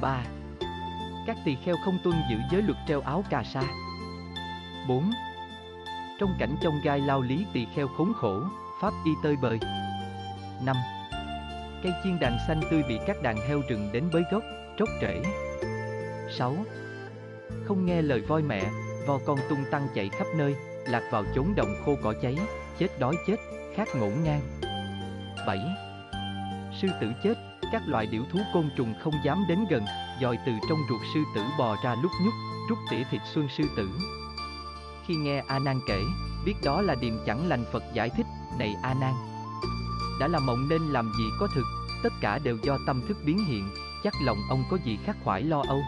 3. 0.00 0.24
Các 1.26 1.36
tỳ 1.44 1.56
kheo 1.64 1.76
không 1.84 1.98
tuân 2.04 2.16
giữ 2.30 2.36
giới 2.50 2.62
luật 2.62 2.78
treo 2.88 3.00
áo 3.00 3.24
cà 3.30 3.42
sa. 3.42 3.62
4 4.88 5.10
trong 6.18 6.34
cảnh 6.38 6.56
trong 6.62 6.80
gai 6.84 7.00
lao 7.00 7.22
lý 7.22 7.46
tỳ 7.52 7.66
kheo 7.74 7.88
khốn 7.88 8.12
khổ, 8.16 8.40
pháp 8.80 8.92
y 9.04 9.10
tơi 9.22 9.36
bời. 9.36 9.58
5. 10.64 10.76
Cây 11.82 11.92
chiên 12.04 12.18
đàn 12.20 12.38
xanh 12.48 12.60
tươi 12.70 12.82
bị 12.88 12.98
các 13.06 13.22
đàn 13.22 13.36
heo 13.48 13.62
rừng 13.68 13.88
đến 13.92 14.04
bới 14.12 14.22
gốc, 14.32 14.42
trốc 14.78 14.88
trễ. 15.00 15.22
6. 16.38 16.56
Không 17.64 17.86
nghe 17.86 18.02
lời 18.02 18.20
voi 18.20 18.42
mẹ, 18.42 18.62
vò 19.06 19.18
con 19.26 19.38
tung 19.48 19.64
tăng 19.70 19.88
chạy 19.94 20.08
khắp 20.08 20.26
nơi, 20.36 20.54
lạc 20.86 21.02
vào 21.10 21.24
chốn 21.34 21.54
đồng 21.56 21.74
khô 21.84 21.96
cỏ 22.02 22.14
cháy, 22.22 22.38
chết 22.78 22.88
đói 22.98 23.14
chết, 23.26 23.36
khát 23.76 23.88
ngổn 23.96 24.12
ngang. 24.24 24.40
7. 25.46 25.58
Sư 26.82 26.88
tử 27.00 27.12
chết, 27.24 27.34
các 27.72 27.82
loại 27.86 28.06
điểu 28.06 28.22
thú 28.32 28.38
côn 28.54 28.70
trùng 28.76 28.94
không 29.00 29.14
dám 29.24 29.44
đến 29.48 29.58
gần, 29.70 29.84
dòi 30.20 30.38
từ 30.46 30.52
trong 30.68 30.78
ruột 30.88 31.00
sư 31.14 31.20
tử 31.34 31.42
bò 31.58 31.76
ra 31.84 31.94
lúc 32.02 32.12
nhúc, 32.24 32.34
rút 32.68 32.78
tỉa 32.90 33.02
thịt 33.10 33.20
xuân 33.34 33.48
sư 33.48 33.64
tử, 33.76 33.88
khi 35.06 35.14
nghe 35.14 35.42
A 35.46 35.58
Nan 35.58 35.80
kể, 35.86 36.00
biết 36.44 36.54
đó 36.64 36.82
là 36.82 36.94
điềm 36.94 37.18
chẳng 37.26 37.48
lành 37.48 37.64
Phật 37.72 37.82
giải 37.94 38.10
thích, 38.10 38.26
này 38.58 38.76
A 38.82 38.94
Nan. 38.94 39.31
Đã 40.20 40.28
là 40.28 40.38
mộng 40.38 40.68
nên 40.68 40.82
làm 40.82 41.12
gì 41.18 41.24
có 41.40 41.48
thực, 41.54 41.64
tất 42.02 42.12
cả 42.20 42.38
đều 42.38 42.58
do 42.62 42.78
tâm 42.86 43.02
thức 43.08 43.16
biến 43.24 43.44
hiện, 43.44 43.68
chắc 44.04 44.14
lòng 44.22 44.38
ông 44.48 44.64
có 44.70 44.78
gì 44.84 44.98
khắc 45.04 45.16
khoải 45.24 45.42
lo 45.42 45.62
âu. 45.68 45.82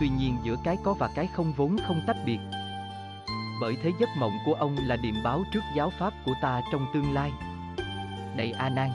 Tuy 0.00 0.08
nhiên 0.08 0.36
giữa 0.44 0.56
cái 0.64 0.76
có 0.84 0.94
và 0.94 1.10
cái 1.14 1.28
không 1.36 1.52
vốn 1.52 1.76
không 1.88 2.00
tách 2.06 2.16
biệt. 2.26 2.38
Bởi 3.60 3.76
thế 3.82 3.92
giấc 3.98 4.08
mộng 4.18 4.38
của 4.44 4.54
ông 4.54 4.76
là 4.80 4.96
điềm 4.96 5.14
báo 5.24 5.44
trước 5.52 5.60
giáo 5.76 5.92
pháp 5.98 6.12
của 6.24 6.34
ta 6.42 6.60
trong 6.72 6.86
tương 6.94 7.14
lai. 7.14 7.32
Này 8.36 8.52
A 8.52 8.68
Nan. 8.68 8.90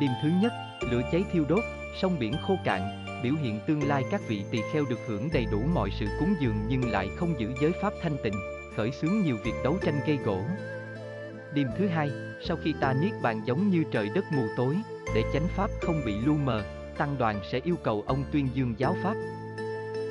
Điềm 0.00 0.10
thứ 0.22 0.28
nhất, 0.40 0.52
lửa 0.90 1.02
cháy 1.12 1.24
thiêu 1.32 1.44
đốt, 1.48 1.64
sông 2.02 2.18
biển 2.18 2.34
khô 2.46 2.56
cạn, 2.64 3.06
biểu 3.22 3.34
hiện 3.42 3.60
tương 3.66 3.88
lai 3.88 4.04
các 4.10 4.20
vị 4.28 4.44
tỳ 4.50 4.62
kheo 4.72 4.84
được 4.90 4.98
hưởng 5.08 5.28
đầy 5.32 5.46
đủ 5.52 5.62
mọi 5.74 5.90
sự 5.90 6.06
cúng 6.20 6.34
dường 6.40 6.66
nhưng 6.68 6.90
lại 6.90 7.08
không 7.16 7.40
giữ 7.40 7.52
giới 7.60 7.72
pháp 7.82 7.92
thanh 8.02 8.16
tịnh, 8.24 8.34
khởi 8.76 8.90
xướng 8.90 9.20
nhiều 9.24 9.36
việc 9.44 9.54
đấu 9.64 9.78
tranh 9.82 10.00
gây 10.06 10.16
gỗ. 10.16 10.40
Đêm 11.54 11.68
thứ 11.78 11.88
hai, 11.88 12.10
sau 12.48 12.56
khi 12.64 12.74
ta 12.80 12.92
niết 12.92 13.12
bàn 13.22 13.42
giống 13.44 13.70
như 13.70 13.84
trời 13.90 14.08
đất 14.14 14.24
mù 14.32 14.42
tối, 14.56 14.76
để 15.14 15.22
chánh 15.32 15.48
pháp 15.56 15.70
không 15.82 16.02
bị 16.06 16.14
lu 16.24 16.36
mờ, 16.36 16.62
tăng 16.98 17.18
đoàn 17.18 17.40
sẽ 17.52 17.60
yêu 17.64 17.76
cầu 17.84 18.04
ông 18.06 18.24
tuyên 18.32 18.48
dương 18.54 18.74
giáo 18.78 18.96
pháp. 19.02 19.14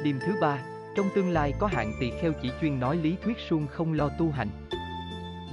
Đêm 0.03 0.19
thứ 0.19 0.35
ba, 0.41 0.59
trong 0.95 1.09
tương 1.15 1.29
lai 1.29 1.53
có 1.59 1.67
hạng 1.67 1.93
tỳ 1.99 2.11
kheo 2.21 2.33
chỉ 2.41 2.51
chuyên 2.61 2.79
nói 2.79 2.97
lý 2.97 3.15
thuyết 3.23 3.37
suông 3.49 3.67
không 3.67 3.93
lo 3.93 4.09
tu 4.19 4.31
hành. 4.31 4.49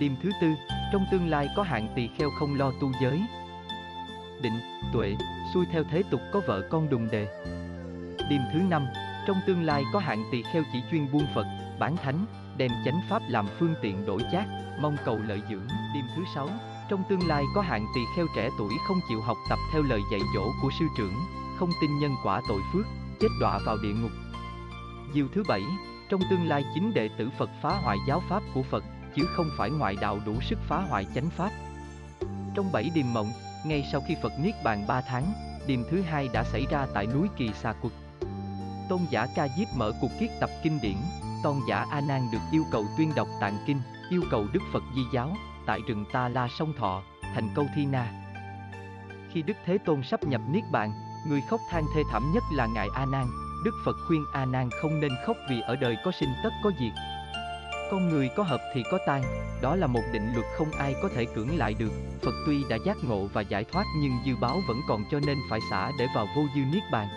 Đêm 0.01 0.17
thứ 0.23 0.31
tư, 0.41 0.49
trong 0.93 1.07
tương 1.11 1.29
lai 1.29 1.49
có 1.57 1.63
hạng 1.63 1.89
tỳ 1.97 2.09
kheo 2.19 2.31
không 2.39 2.59
lo 2.59 2.73
tu 2.81 2.93
giới. 3.03 3.21
Định, 4.43 4.61
tuệ, 4.93 5.17
xuôi 5.55 5.67
theo 5.73 5.85
thế 5.91 6.03
tục 6.11 6.21
có 6.33 6.41
vợ 6.47 6.69
con 6.71 6.89
đùng 6.91 7.09
đề. 7.11 7.27
Đêm 8.31 8.41
thứ 8.53 8.59
năm, 8.71 8.87
trong 9.27 9.37
tương 9.47 9.63
lai 9.63 9.83
có 9.93 9.99
hạng 9.99 10.25
tỳ 10.33 10.43
kheo 10.43 10.63
chỉ 10.73 10.83
chuyên 10.91 11.13
buôn 11.13 11.27
Phật, 11.35 11.47
bán 11.79 11.97
thánh, 11.97 12.27
đem 12.59 12.71
chánh 12.85 13.01
pháp 13.11 13.23
làm 13.29 13.47
phương 13.59 13.75
tiện 13.83 14.07
đổi 14.07 14.23
chác, 14.33 14.47
mong 14.81 14.97
cầu 15.05 15.19
lợi 15.19 15.43
dưỡng. 15.51 15.67
Đêm 15.95 16.05
thứ 16.17 16.23
sáu, 16.35 16.49
trong 16.89 17.03
tương 17.09 17.29
lai 17.29 17.45
có 17.55 17.61
hạng 17.61 17.87
tỳ 17.95 18.01
kheo 18.17 18.27
trẻ 18.37 18.49
tuổi 18.59 18.73
không 18.89 19.01
chịu 19.09 19.21
học 19.21 19.37
tập 19.51 19.59
theo 19.73 19.83
lời 19.83 20.01
dạy 20.13 20.21
dỗ 20.35 20.53
của 20.63 20.71
sư 20.79 20.85
trưởng, 20.99 21.15
không 21.59 21.71
tin 21.81 21.99
nhân 21.99 22.15
quả 22.25 22.41
tội 22.49 22.61
phước, 22.73 22.87
chết 23.21 23.29
đọa 23.41 23.59
vào 23.67 23.77
địa 23.83 23.93
ngục. 23.93 24.11
Diều 25.15 25.27
thứ 25.35 25.43
bảy, 25.49 25.63
trong 26.09 26.21
tương 26.31 26.49
lai 26.49 26.65
chính 26.75 26.95
đệ 26.95 27.09
tử 27.19 27.31
Phật 27.39 27.51
phá 27.63 27.81
hoại 27.83 27.99
giáo 28.09 28.23
pháp 28.29 28.43
của 28.55 28.63
Phật, 28.63 28.85
chứ 29.17 29.27
không 29.37 29.51
phải 29.59 29.71
ngoại 29.71 29.97
đạo 30.01 30.19
đủ 30.27 30.35
sức 30.41 30.59
phá 30.69 30.81
hoại 30.89 31.07
chánh 31.15 31.31
pháp. 31.31 31.51
Trong 32.55 32.73
bảy 32.73 32.91
điềm 32.95 33.13
mộng, 33.13 33.33
ngay 33.67 33.85
sau 33.93 34.03
khi 34.09 34.15
Phật 34.23 34.33
Niết 34.41 34.55
Bàn 34.65 34.85
3 34.89 35.01
tháng, 35.01 35.33
điềm 35.67 35.81
thứ 35.91 36.03
hai 36.03 36.29
đã 36.33 36.45
xảy 36.45 36.67
ra 36.71 36.87
tại 36.95 37.07
núi 37.07 37.29
Kỳ 37.37 37.51
Sa 37.63 37.73
Quật. 37.73 37.93
Tôn 38.89 39.01
giả 39.11 39.27
Ca 39.37 39.49
Diếp 39.59 39.69
mở 39.77 39.93
cuộc 40.01 40.11
kiết 40.21 40.31
tập 40.41 40.51
kinh 40.63 40.79
điển, 40.83 40.97
tôn 41.47 41.61
giả 41.69 41.87
A 41.91 42.01
Nan 42.01 42.31
được 42.33 42.39
yêu 42.51 42.65
cầu 42.71 42.85
tuyên 42.99 43.13
đọc 43.17 43.29
tạng 43.41 43.59
kinh, 43.67 43.81
yêu 44.11 44.23
cầu 44.31 44.47
Đức 44.53 44.61
Phật 44.73 44.83
Di 44.95 45.03
giáo, 45.13 45.37
tại 45.67 45.81
rừng 45.87 46.05
Ta 46.13 46.29
La 46.29 46.49
sông 46.49 46.73
Thọ, 46.79 47.03
thành 47.35 47.49
câu 47.55 47.67
Thi 47.77 47.87
Na. 47.87 48.13
Khi 49.33 49.43
Đức 49.43 49.57
Thế 49.67 49.79
Tôn 49.79 50.03
sắp 50.03 50.25
nhập 50.25 50.41
Niết 50.51 50.65
Bàn, 50.73 50.93
người 51.29 51.41
khóc 51.51 51.61
than 51.71 51.85
thê 51.95 52.03
thảm 52.13 52.33
nhất 52.35 52.43
là 52.53 52.67
ngài 52.67 52.89
A 52.95 53.07
Nan. 53.13 53.27
Đức 53.65 53.71
Phật 53.85 53.97
khuyên 54.09 54.25
A 54.33 54.45
Nan 54.45 54.69
không 54.83 55.01
nên 55.01 55.13
khóc 55.27 55.37
vì 55.51 55.61
ở 55.61 55.77
đời 55.77 55.97
có 56.05 56.11
sinh 56.21 56.29
tất 56.45 56.51
có 56.65 56.71
diệt. 56.81 56.93
Con 57.91 58.09
người 58.09 58.31
có 58.37 58.43
hợp 58.43 58.61
thì 58.75 58.83
có 58.91 58.99
tan, 59.07 59.23
đó 59.63 59.77
là 59.77 59.87
một 59.87 60.03
định 60.13 60.33
luật 60.35 60.47
không 60.59 60.71
ai 60.71 60.95
có 61.03 61.09
thể 61.15 61.25
cưỡng 61.25 61.59
lại 61.59 61.75
được. 61.75 61.93
Phật 62.23 62.35
tuy 62.47 62.65
đã 62.69 62.77
giác 62.85 62.97
ngộ 63.03 63.27
và 63.33 63.41
giải 63.41 63.65
thoát 63.65 63.85
nhưng 64.01 64.13
dư 64.27 64.33
báo 64.41 64.61
vẫn 64.69 64.81
còn 64.89 65.05
cho 65.11 65.21
nên 65.27 65.39
phải 65.51 65.61
xả 65.71 65.91
để 65.99 66.07
vào 66.15 66.27
vô 66.37 66.43
dư 66.55 66.61
niết 66.61 66.83
bàn. 66.93 67.09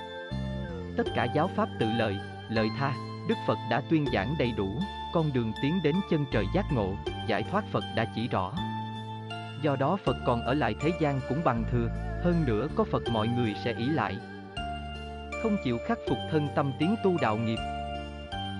Tất 0.97 1.07
cả 1.15 1.27
giáo 1.35 1.49
pháp 1.55 1.69
tự 1.79 1.85
lợi, 1.97 2.15
lợi 2.49 2.69
tha, 2.79 3.08
Đức 3.29 3.37
Phật 3.47 3.57
đã 3.69 3.81
tuyên 3.89 4.05
giảng 4.13 4.35
đầy 4.39 4.51
đủ, 4.57 4.79
con 5.13 5.33
đường 5.33 5.53
tiến 5.61 5.79
đến 5.83 5.95
chân 6.09 6.25
trời 6.31 6.45
giác 6.55 6.65
ngộ, 6.73 6.95
giải 7.27 7.43
thoát 7.51 7.63
Phật 7.71 7.83
đã 7.95 8.05
chỉ 8.15 8.27
rõ. 8.27 8.53
Do 9.63 9.75
đó 9.75 9.97
Phật 10.05 10.15
còn 10.25 10.41
ở 10.41 10.53
lại 10.53 10.75
thế 10.81 10.91
gian 11.01 11.19
cũng 11.29 11.43
bằng 11.43 11.63
thừa, 11.71 11.87
hơn 12.23 12.43
nữa 12.45 12.67
có 12.75 12.83
Phật 12.91 13.03
mọi 13.11 13.27
người 13.27 13.55
sẽ 13.63 13.73
ý 13.73 13.85
lại. 13.85 14.17
Không 15.43 15.57
chịu 15.63 15.77
khắc 15.87 15.97
phục 16.09 16.17
thân 16.31 16.47
tâm 16.55 16.71
tiến 16.79 16.95
tu 17.03 17.17
đạo 17.21 17.37
nghiệp, 17.37 17.59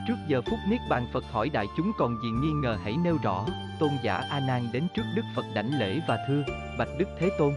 Trước 0.07 0.17
giờ 0.27 0.41
phút 0.41 0.59
Niết 0.67 0.79
Bàn 0.89 1.07
Phật 1.13 1.23
hỏi 1.31 1.49
đại 1.49 1.65
chúng 1.77 1.91
còn 1.97 2.17
gì 2.23 2.29
nghi 2.29 2.51
ngờ 2.51 2.77
hãy 2.83 2.97
nêu 3.03 3.17
rõ, 3.23 3.45
tôn 3.79 3.89
giả 4.03 4.15
A 4.29 4.39
Nan 4.39 4.69
đến 4.71 4.87
trước 4.95 5.03
Đức 5.15 5.21
Phật 5.35 5.45
đảnh 5.53 5.79
lễ 5.79 5.99
và 6.07 6.17
thưa, 6.27 6.43
bạch 6.77 6.89
Đức 6.97 7.09
Thế 7.19 7.29
Tôn. 7.37 7.53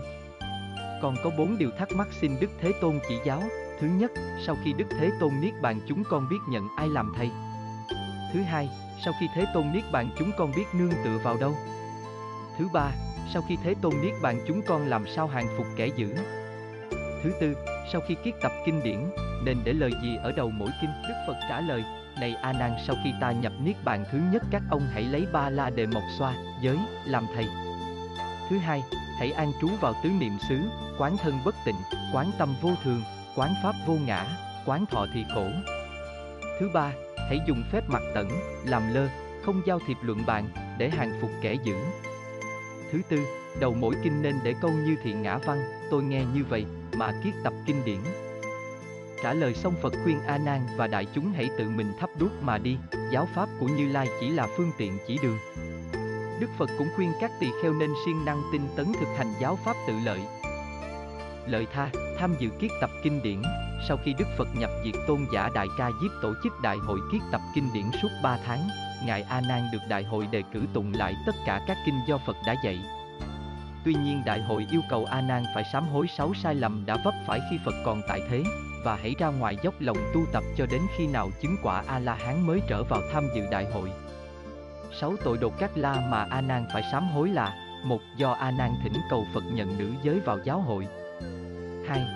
Còn 1.03 1.17
có 1.25 1.31
bốn 1.39 1.59
điều 1.59 1.71
thắc 1.79 1.89
mắc 1.93 2.09
xin 2.21 2.41
Đức 2.41 2.51
Thế 2.61 2.73
Tôn 2.81 2.99
chỉ 3.09 3.15
giáo. 3.25 3.43
Thứ 3.83 3.89
nhất, 3.89 4.13
sau 4.47 4.57
khi 4.65 4.73
Đức 4.73 4.85
Thế 4.91 5.11
Tôn 5.21 5.33
Niết 5.41 5.55
Bàn 5.63 5.81
chúng 5.87 6.05
con 6.05 6.29
biết 6.29 6.37
nhận 6.49 6.69
ai 6.77 6.89
làm 6.89 7.13
thầy. 7.17 7.31
Thứ 8.33 8.43
hai, 8.43 8.69
sau 9.05 9.15
khi 9.21 9.27
Thế 9.35 9.45
Tôn 9.55 9.73
Niết 9.73 9.85
Bàn 9.93 10.11
chúng 10.19 10.31
con 10.39 10.53
biết 10.57 10.65
nương 10.75 10.93
tựa 11.05 11.19
vào 11.23 11.37
đâu. 11.37 11.55
Thứ 12.59 12.69
ba, 12.73 12.91
sau 13.33 13.43
khi 13.49 13.57
Thế 13.63 13.75
Tôn 13.83 13.93
Niết 14.03 14.13
Bàn 14.23 14.41
chúng 14.47 14.63
con 14.63 14.87
làm 14.87 15.07
sao 15.17 15.27
hàng 15.27 15.47
phục 15.57 15.67
kẻ 15.77 15.87
dữ. 15.97 16.15
Thứ 17.23 17.33
tư, 17.41 17.55
sau 17.93 18.01
khi 18.09 18.17
kiết 18.25 18.35
tập 18.43 18.53
kinh 18.67 18.83
điển, 18.83 18.99
nên 19.45 19.59
để 19.65 19.73
lời 19.73 19.91
gì 20.03 20.17
ở 20.23 20.33
đầu 20.33 20.51
mỗi 20.51 20.71
kinh? 20.81 20.91
Đức 21.09 21.15
Phật 21.27 21.37
trả 21.49 21.61
lời, 21.61 21.85
này 22.21 22.35
A 22.35 22.53
Nan 22.53 22.73
sau 22.87 22.97
khi 23.05 23.13
ta 23.21 23.33
nhập 23.33 23.53
niết 23.63 23.85
bàn 23.85 24.05
thứ 24.13 24.19
nhất 24.33 24.43
các 24.51 24.63
ông 24.71 24.89
hãy 24.93 25.03
lấy 25.03 25.27
ba 25.33 25.51
la 25.51 25.71
đề 25.71 25.87
mộc 25.87 26.05
xoa, 26.19 26.35
giới, 26.63 26.79
làm 27.05 27.27
thầy. 27.35 27.49
Thứ 28.51 28.59
hai, 28.59 28.83
hãy 29.19 29.33
an 29.33 29.53
trú 29.61 29.69
vào 29.81 29.95
tứ 30.03 30.09
niệm 30.09 30.33
xứ, 30.49 30.61
quán 30.99 31.17
thân 31.17 31.39
bất 31.45 31.55
tịnh, 31.65 31.77
quán 32.13 32.31
tâm 32.39 32.55
vô 32.63 32.71
thường, 32.85 33.03
quán 33.37 33.55
pháp 33.63 33.75
vô 33.87 33.95
ngã, 34.07 34.27
quán 34.67 34.87
thọ 34.87 35.07
thì 35.15 35.25
khổ. 35.35 35.47
Thứ 36.61 36.71
ba, 36.75 36.93
hãy 37.17 37.39
dùng 37.47 37.63
phép 37.73 37.85
mặt 37.89 38.03
tẩn, 38.15 38.29
làm 38.65 38.95
lơ, 38.95 39.09
không 39.45 39.63
giao 39.67 39.79
thiệp 39.87 39.97
luận 40.03 40.23
bàn, 40.27 40.49
để 40.79 40.91
hàng 40.91 41.19
phục 41.21 41.31
kẻ 41.43 41.55
dữ. 41.65 41.75
Thứ 42.93 43.01
tư, 43.09 43.19
đầu 43.61 43.75
mỗi 43.75 43.95
kinh 44.03 44.23
nên 44.23 44.35
để 44.45 44.55
câu 44.61 44.71
như 44.71 44.97
thiện 45.03 45.23
ngã 45.23 45.39
văn, 45.39 45.63
tôi 45.91 46.03
nghe 46.03 46.25
như 46.35 46.45
vậy, 46.49 46.67
mà 46.97 47.13
kiết 47.25 47.35
tập 47.45 47.53
kinh 47.67 47.85
điển, 47.85 47.99
Trả 49.23 49.33
lời 49.33 49.55
xong 49.55 49.75
Phật 49.83 49.93
khuyên 50.05 50.21
A 50.27 50.39
Nan 50.39 50.61
và 50.77 50.87
đại 50.87 51.07
chúng 51.15 51.33
hãy 51.33 51.51
tự 51.59 51.69
mình 51.69 51.93
thắp 51.99 52.11
đuốc 52.19 52.43
mà 52.43 52.59
đi, 52.59 52.77
giáo 53.11 53.29
pháp 53.35 53.49
của 53.61 53.67
Như 53.67 53.89
Lai 53.89 54.09
chỉ 54.21 54.29
là 54.29 54.49
phương 54.57 54.71
tiện 54.79 54.99
chỉ 55.07 55.19
đường. 55.23 55.39
Đức 56.41 56.47
Phật 56.59 56.71
cũng 56.79 56.89
khuyên 56.97 57.13
các 57.21 57.31
tỳ 57.41 57.49
kheo 57.63 57.73
nên 57.73 57.91
siêng 58.05 58.25
năng 58.25 58.43
tinh 58.53 58.69
tấn 58.77 58.93
thực 59.01 59.09
hành 59.17 59.35
giáo 59.41 59.59
pháp 59.65 59.77
tự 59.87 59.95
lợi. 60.05 60.21
Lợi 61.47 61.67
tha, 61.73 61.91
tham 62.19 62.35
dự 62.39 62.49
kiết 62.61 62.71
tập 62.81 62.91
kinh 63.03 63.23
điển, 63.23 63.43
sau 63.89 63.97
khi 64.05 64.15
Đức 64.19 64.25
Phật 64.37 64.49
nhập 64.55 64.71
diệt 64.85 64.95
tôn 65.07 65.27
giả 65.33 65.49
Đại 65.55 65.67
Ca 65.79 65.91
Diếp 66.03 66.11
tổ 66.23 66.35
chức 66.43 66.53
đại 66.63 66.77
hội 66.77 66.99
kiết 67.13 67.21
tập 67.33 67.41
kinh 67.55 67.73
điển 67.75 67.85
suốt 68.03 68.09
3 68.23 68.39
tháng, 68.47 68.69
Ngài 69.07 69.23
A 69.23 69.41
Nan 69.49 69.63
được 69.73 69.79
đại 69.89 70.05
hội 70.05 70.27
đề 70.31 70.43
cử 70.53 70.63
tụng 70.75 70.93
lại 70.95 71.15
tất 71.27 71.35
cả 71.47 71.61
các 71.67 71.77
kinh 71.87 72.01
do 72.09 72.19
Phật 72.27 72.37
đã 72.47 72.55
dạy. 72.65 72.81
Tuy 73.85 73.95
nhiên 73.95 74.23
đại 74.27 74.43
hội 74.43 74.67
yêu 74.71 74.81
cầu 74.91 75.05
A 75.05 75.21
Nan 75.21 75.43
phải 75.55 75.65
sám 75.73 75.89
hối 75.89 76.07
sáu 76.17 76.35
sai 76.35 76.55
lầm 76.55 76.87
đã 76.87 76.97
vấp 77.05 77.15
phải 77.27 77.41
khi 77.51 77.59
Phật 77.65 77.75
còn 77.85 78.03
tại 78.09 78.21
thế, 78.31 78.43
và 78.85 78.97
hãy 78.97 79.15
ra 79.19 79.29
ngoài 79.29 79.57
dốc 79.63 79.75
lòng 79.81 79.99
tu 80.15 80.21
tập 80.33 80.43
cho 80.57 80.67
đến 80.67 80.81
khi 80.97 81.07
nào 81.07 81.31
chứng 81.43 81.57
quả 81.63 81.85
A-la-hán 81.87 82.47
mới 82.47 82.61
trở 82.69 82.85
vào 82.85 83.01
tham 83.13 83.29
dự 83.37 83.43
đại 83.51 83.67
hội. 83.73 83.91
Sáu 85.01 85.15
tội 85.25 85.39
đột 85.39 85.59
các 85.59 85.71
la 85.75 86.09
mà 86.09 86.27
A 86.31 86.41
Nan 86.41 86.67
phải 86.73 86.83
sám 86.93 87.09
hối 87.09 87.29
là: 87.29 87.55
một 87.85 88.01
do 88.17 88.33
A 88.33 88.51
Nan 88.51 88.71
thỉnh 88.85 88.97
cầu 89.11 89.27
Phật 89.35 89.45
nhận 89.53 89.79
nữ 89.79 89.93
giới 90.03 90.21
vào 90.21 90.39
giáo 90.45 90.61
hội 90.61 90.87
hai 91.89 92.07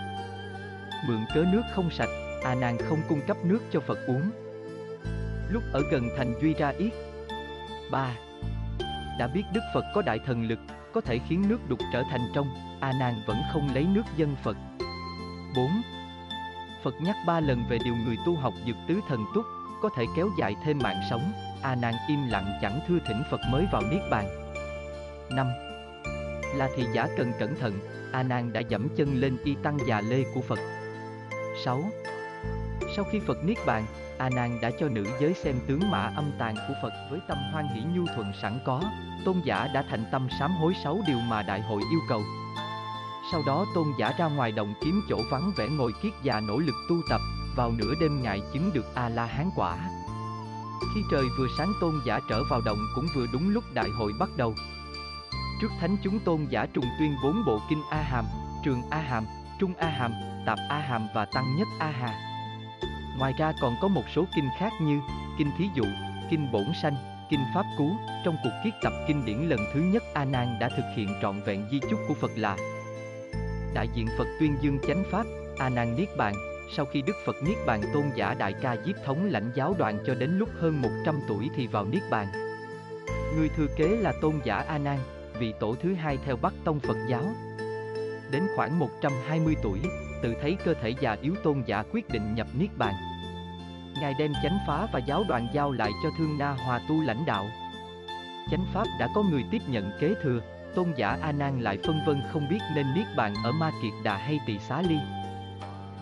Mượn 1.08 1.24
cớ 1.34 1.44
nước 1.52 1.62
không 1.74 1.90
sạch, 1.90 2.08
à 2.44 2.50
A 2.50 2.54
Nan 2.54 2.76
không 2.78 2.98
cung 3.08 3.20
cấp 3.26 3.36
nước 3.44 3.58
cho 3.72 3.80
Phật 3.80 3.98
uống. 4.06 4.30
Lúc 5.50 5.62
ở 5.72 5.82
gần 5.90 6.08
thành 6.16 6.34
Duy 6.42 6.54
Ra 6.54 6.68
Yết. 6.68 6.92
3. 7.90 8.14
Đã 9.18 9.28
biết 9.34 9.42
Đức 9.52 9.60
Phật 9.74 9.84
có 9.94 10.02
đại 10.02 10.18
thần 10.26 10.48
lực, 10.48 10.58
có 10.94 11.00
thể 11.00 11.18
khiến 11.28 11.48
nước 11.48 11.58
đục 11.68 11.78
trở 11.92 12.02
thành 12.10 12.20
trong, 12.34 12.46
à 12.80 12.88
A 12.88 12.92
Nan 13.00 13.14
vẫn 13.26 13.36
không 13.52 13.68
lấy 13.74 13.84
nước 13.84 14.02
dân 14.16 14.36
Phật. 14.42 14.56
4. 15.56 15.70
Phật 16.84 16.94
nhắc 17.00 17.16
ba 17.26 17.40
lần 17.40 17.64
về 17.70 17.78
điều 17.84 17.94
người 17.94 18.16
tu 18.26 18.36
học 18.36 18.52
dược 18.66 18.76
tứ 18.88 19.00
thần 19.08 19.24
túc, 19.34 19.44
có 19.82 19.90
thể 19.96 20.04
kéo 20.16 20.28
dài 20.38 20.54
thêm 20.64 20.78
mạng 20.78 21.00
sống, 21.10 21.32
à 21.62 21.70
A 21.70 21.74
Nan 21.74 21.94
im 22.08 22.28
lặng 22.28 22.58
chẳng 22.62 22.80
thưa 22.88 22.98
thỉnh 23.06 23.22
Phật 23.30 23.40
mới 23.50 23.66
vào 23.72 23.82
Niết 23.82 24.02
Bàn. 24.10 24.26
5. 25.30 25.46
Là 26.54 26.68
thì 26.76 26.86
giả 26.94 27.08
cần 27.16 27.32
cẩn 27.38 27.56
thận, 27.60 27.78
A 28.16 28.22
Nan 28.22 28.52
đã 28.52 28.60
dẫm 28.60 28.88
chân 28.96 29.20
lên 29.20 29.36
y 29.44 29.56
tăng 29.62 29.78
già 29.88 30.00
lê 30.00 30.24
của 30.34 30.40
Phật. 30.40 30.58
6. 31.64 31.90
Sau 32.96 33.04
khi 33.12 33.20
Phật 33.20 33.44
Niết 33.44 33.58
Bàn, 33.66 33.86
A 34.18 34.30
Nan 34.30 34.60
đã 34.60 34.70
cho 34.80 34.88
nữ 34.88 35.06
giới 35.20 35.34
xem 35.34 35.54
tướng 35.66 35.90
mã 35.90 36.12
âm 36.16 36.32
tàn 36.38 36.54
của 36.68 36.74
Phật 36.82 36.92
với 37.10 37.20
tâm 37.28 37.38
hoan 37.52 37.68
hỷ 37.68 37.82
nhu 37.94 38.06
thuận 38.14 38.32
sẵn 38.42 38.58
có, 38.64 38.82
tôn 39.24 39.36
giả 39.44 39.68
đã 39.74 39.84
thành 39.90 40.04
tâm 40.12 40.28
sám 40.40 40.50
hối 40.50 40.74
sáu 40.84 41.00
điều 41.06 41.18
mà 41.18 41.42
đại 41.42 41.60
hội 41.60 41.82
yêu 41.90 42.00
cầu. 42.08 42.22
Sau 43.32 43.42
đó 43.46 43.66
tôn 43.74 43.86
giả 43.98 44.12
ra 44.18 44.26
ngoài 44.26 44.52
đồng 44.52 44.74
kiếm 44.84 45.02
chỗ 45.08 45.18
vắng 45.30 45.52
vẻ 45.56 45.68
ngồi 45.68 45.92
kiết 46.02 46.12
già 46.22 46.40
nỗ 46.40 46.58
lực 46.58 46.74
tu 46.88 46.96
tập, 47.10 47.20
vào 47.56 47.72
nửa 47.78 47.94
đêm 48.00 48.22
ngài 48.22 48.40
chứng 48.52 48.70
được 48.74 48.94
A-la-hán 48.94 49.50
quả. 49.56 49.76
Khi 50.94 51.00
trời 51.10 51.24
vừa 51.38 51.46
sáng 51.58 51.72
tôn 51.80 51.94
giả 52.04 52.20
trở 52.28 52.44
vào 52.50 52.60
động 52.60 52.78
cũng 52.94 53.06
vừa 53.14 53.26
đúng 53.32 53.48
lúc 53.48 53.64
đại 53.74 53.90
hội 53.90 54.12
bắt 54.18 54.30
đầu. 54.36 54.54
Trước 55.60 55.70
thánh 55.80 55.96
chúng 56.02 56.18
tôn 56.24 56.46
giả 56.50 56.66
trùng 56.66 56.84
tuyên 56.98 57.16
bốn 57.22 57.44
bộ 57.46 57.60
kinh 57.68 57.82
A 57.90 58.02
Hàm, 58.02 58.24
Trường 58.64 58.82
A 58.90 59.00
Hàm, 59.00 59.26
Trung 59.58 59.74
A 59.78 59.88
Hàm, 59.88 60.12
Tạp 60.46 60.58
A 60.68 60.78
Hàm 60.78 61.08
và 61.14 61.24
Tăng 61.24 61.56
Nhất 61.58 61.68
A 61.78 61.90
Hà. 61.90 62.14
Ngoài 63.18 63.32
ra 63.38 63.52
còn 63.60 63.74
có 63.82 63.88
một 63.88 64.04
số 64.14 64.24
kinh 64.36 64.48
khác 64.58 64.72
như 64.80 65.00
Kinh 65.38 65.50
Thí 65.58 65.68
Dụ, 65.74 65.84
Kinh 66.30 66.52
Bổn 66.52 66.66
Sanh, 66.82 66.96
Kinh 67.30 67.40
Pháp 67.54 67.64
Cú. 67.78 67.90
Trong 68.24 68.36
cuộc 68.42 68.50
kiết 68.64 68.74
tập 68.82 68.92
kinh 69.08 69.24
điển 69.24 69.38
lần 69.38 69.60
thứ 69.74 69.80
nhất 69.80 70.02
A 70.14 70.24
Nan 70.24 70.58
đã 70.60 70.68
thực 70.68 70.84
hiện 70.96 71.08
trọn 71.22 71.40
vẹn 71.46 71.68
di 71.70 71.80
chúc 71.90 72.00
của 72.08 72.14
Phật 72.14 72.30
là 72.36 72.56
đại 73.74 73.88
diện 73.94 74.06
Phật 74.18 74.26
tuyên 74.40 74.56
dương 74.60 74.78
chánh 74.88 75.04
pháp, 75.10 75.26
A 75.58 75.68
Nan 75.68 75.96
Niết 75.96 76.08
Bàn, 76.16 76.34
sau 76.76 76.84
khi 76.84 77.02
Đức 77.02 77.16
Phật 77.26 77.36
Niết 77.42 77.56
Bàn 77.66 77.82
tôn 77.94 78.04
giả 78.14 78.34
Đại 78.34 78.52
Ca 78.62 78.76
Diếp 78.86 78.96
thống 79.04 79.24
lãnh 79.24 79.50
giáo 79.54 79.74
đoàn 79.78 79.98
cho 80.06 80.14
đến 80.14 80.38
lúc 80.38 80.48
hơn 80.60 80.82
100 80.82 81.20
tuổi 81.28 81.50
thì 81.56 81.66
vào 81.66 81.84
Niết 81.84 82.02
Bàn. 82.10 82.26
Người 83.36 83.48
thừa 83.48 83.66
kế 83.76 83.88
là 83.88 84.12
tôn 84.20 84.40
giả 84.44 84.56
A 84.56 84.78
Nan, 84.78 84.98
vị 85.40 85.54
tổ 85.60 85.74
thứ 85.82 85.94
hai 85.94 86.18
theo 86.24 86.36
Bắc 86.36 86.54
Tông 86.64 86.80
Phật 86.80 86.96
giáo. 87.08 87.24
Đến 88.30 88.42
khoảng 88.56 88.78
120 88.78 89.56
tuổi, 89.62 89.80
tự 90.22 90.34
thấy 90.42 90.56
cơ 90.64 90.74
thể 90.74 90.94
già 91.00 91.16
yếu 91.22 91.34
tôn 91.42 91.62
giả 91.66 91.84
quyết 91.92 92.08
định 92.08 92.34
nhập 92.34 92.46
Niết 92.58 92.70
Bàn. 92.78 92.94
Ngài 94.00 94.14
đem 94.18 94.32
chánh 94.42 94.58
phá 94.66 94.86
và 94.92 94.98
giáo 94.98 95.24
đoàn 95.28 95.48
giao 95.54 95.72
lại 95.72 95.90
cho 96.02 96.08
Thương 96.18 96.38
Na 96.38 96.52
Hòa 96.52 96.80
Tu 96.88 97.02
lãnh 97.02 97.26
đạo. 97.26 97.46
Chánh 98.50 98.66
pháp 98.74 98.84
đã 99.00 99.08
có 99.14 99.22
người 99.22 99.44
tiếp 99.50 99.62
nhận 99.68 99.90
kế 100.00 100.14
thừa, 100.22 100.40
tôn 100.74 100.92
giả 100.96 101.18
A 101.22 101.32
Nan 101.32 101.60
lại 101.60 101.78
phân 101.84 102.00
vân 102.06 102.22
không 102.32 102.48
biết 102.50 102.58
nên 102.74 102.86
niết 102.94 103.06
bàn 103.16 103.34
ở 103.44 103.52
Ma 103.52 103.70
Kiệt 103.82 103.92
Đà 104.04 104.16
hay 104.16 104.40
Tỳ 104.46 104.58
Xá 104.58 104.82
Ly. 104.82 104.98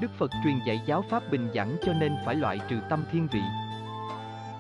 Đức 0.00 0.10
Phật 0.18 0.30
truyền 0.44 0.58
dạy 0.66 0.80
giáo 0.86 1.04
pháp 1.10 1.22
bình 1.30 1.48
đẳng 1.54 1.76
cho 1.86 1.92
nên 1.92 2.16
phải 2.24 2.34
loại 2.34 2.58
trừ 2.68 2.76
tâm 2.90 3.04
thiên 3.12 3.28
vị. 3.32 3.42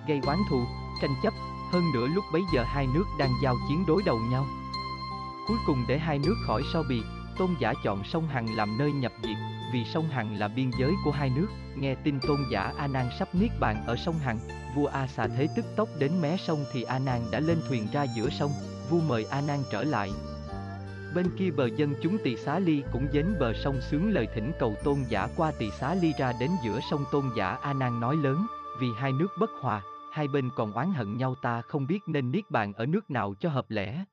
Gây 0.08 0.20
oán 0.26 0.38
thù, 0.50 0.60
tranh 1.02 1.14
chấp, 1.22 1.32
hơn 1.72 1.82
nữa 1.94 2.06
lúc 2.14 2.24
bấy 2.32 2.42
giờ 2.54 2.64
hai 2.66 2.86
nước 2.94 3.04
đang 3.18 3.30
giao 3.42 3.56
chiến 3.68 3.84
đối 3.86 4.02
đầu 4.06 4.18
nhau. 4.30 4.46
Cuối 5.46 5.58
cùng 5.66 5.84
để 5.88 5.98
hai 5.98 6.18
nước 6.18 6.34
khỏi 6.46 6.62
so 6.72 6.82
bì, 6.82 7.02
tôn 7.38 7.48
giả 7.60 7.72
chọn 7.84 8.04
sông 8.04 8.28
Hằng 8.28 8.56
làm 8.56 8.78
nơi 8.78 8.92
nhập 8.92 9.12
diệt, 9.22 9.36
vì 9.72 9.84
sông 9.84 10.08
Hằng 10.08 10.38
là 10.38 10.48
biên 10.48 10.70
giới 10.78 10.92
của 11.04 11.10
hai 11.10 11.30
nước. 11.36 11.46
Nghe 11.76 11.94
tin 11.94 12.20
tôn 12.20 12.38
giả 12.50 12.72
A 12.78 12.86
Nan 12.86 13.06
sắp 13.18 13.28
niết 13.32 13.50
bàn 13.60 13.84
ở 13.86 13.96
sông 13.96 14.18
Hằng, 14.18 14.38
vua 14.74 14.86
A 14.86 15.06
Xà 15.06 15.28
Thế 15.28 15.48
tức 15.56 15.64
tốc 15.76 15.88
đến 15.98 16.12
mé 16.20 16.36
sông 16.36 16.64
thì 16.72 16.82
A 16.82 16.98
Nan 16.98 17.20
đã 17.30 17.40
lên 17.40 17.58
thuyền 17.68 17.86
ra 17.92 18.06
giữa 18.16 18.30
sông, 18.30 18.50
vua 18.90 19.00
mời 19.08 19.24
A 19.30 19.40
Nan 19.40 19.58
trở 19.72 19.84
lại. 19.84 20.12
Bên 21.14 21.26
kia 21.38 21.50
bờ 21.50 21.66
dân 21.66 21.94
chúng 22.02 22.18
Tỳ 22.24 22.36
Xá 22.36 22.58
Ly 22.58 22.82
cũng 22.92 23.06
dến 23.12 23.26
bờ 23.40 23.52
sông 23.52 23.80
sướng 23.90 24.12
lời 24.12 24.28
thỉnh 24.34 24.52
cầu 24.58 24.74
tôn 24.84 24.96
giả 25.08 25.28
qua 25.36 25.52
Tỳ 25.58 25.70
Xá 25.70 25.94
Ly 25.94 26.12
ra 26.18 26.32
đến 26.40 26.50
giữa 26.64 26.80
sông 26.90 27.04
tôn 27.12 27.24
giả 27.36 27.58
A 27.62 27.72
Nan 27.72 28.00
nói 28.00 28.16
lớn, 28.16 28.46
vì 28.80 28.88
hai 28.98 29.12
nước 29.12 29.28
bất 29.40 29.50
hòa, 29.60 29.82
hai 30.12 30.28
bên 30.28 30.50
còn 30.56 30.72
oán 30.72 30.92
hận 30.94 31.16
nhau 31.16 31.34
ta 31.42 31.62
không 31.62 31.86
biết 31.86 32.00
nên 32.06 32.30
niết 32.30 32.50
bàn 32.50 32.72
ở 32.72 32.86
nước 32.86 33.10
nào 33.10 33.34
cho 33.40 33.48
hợp 33.48 33.64
lẽ. 33.68 34.04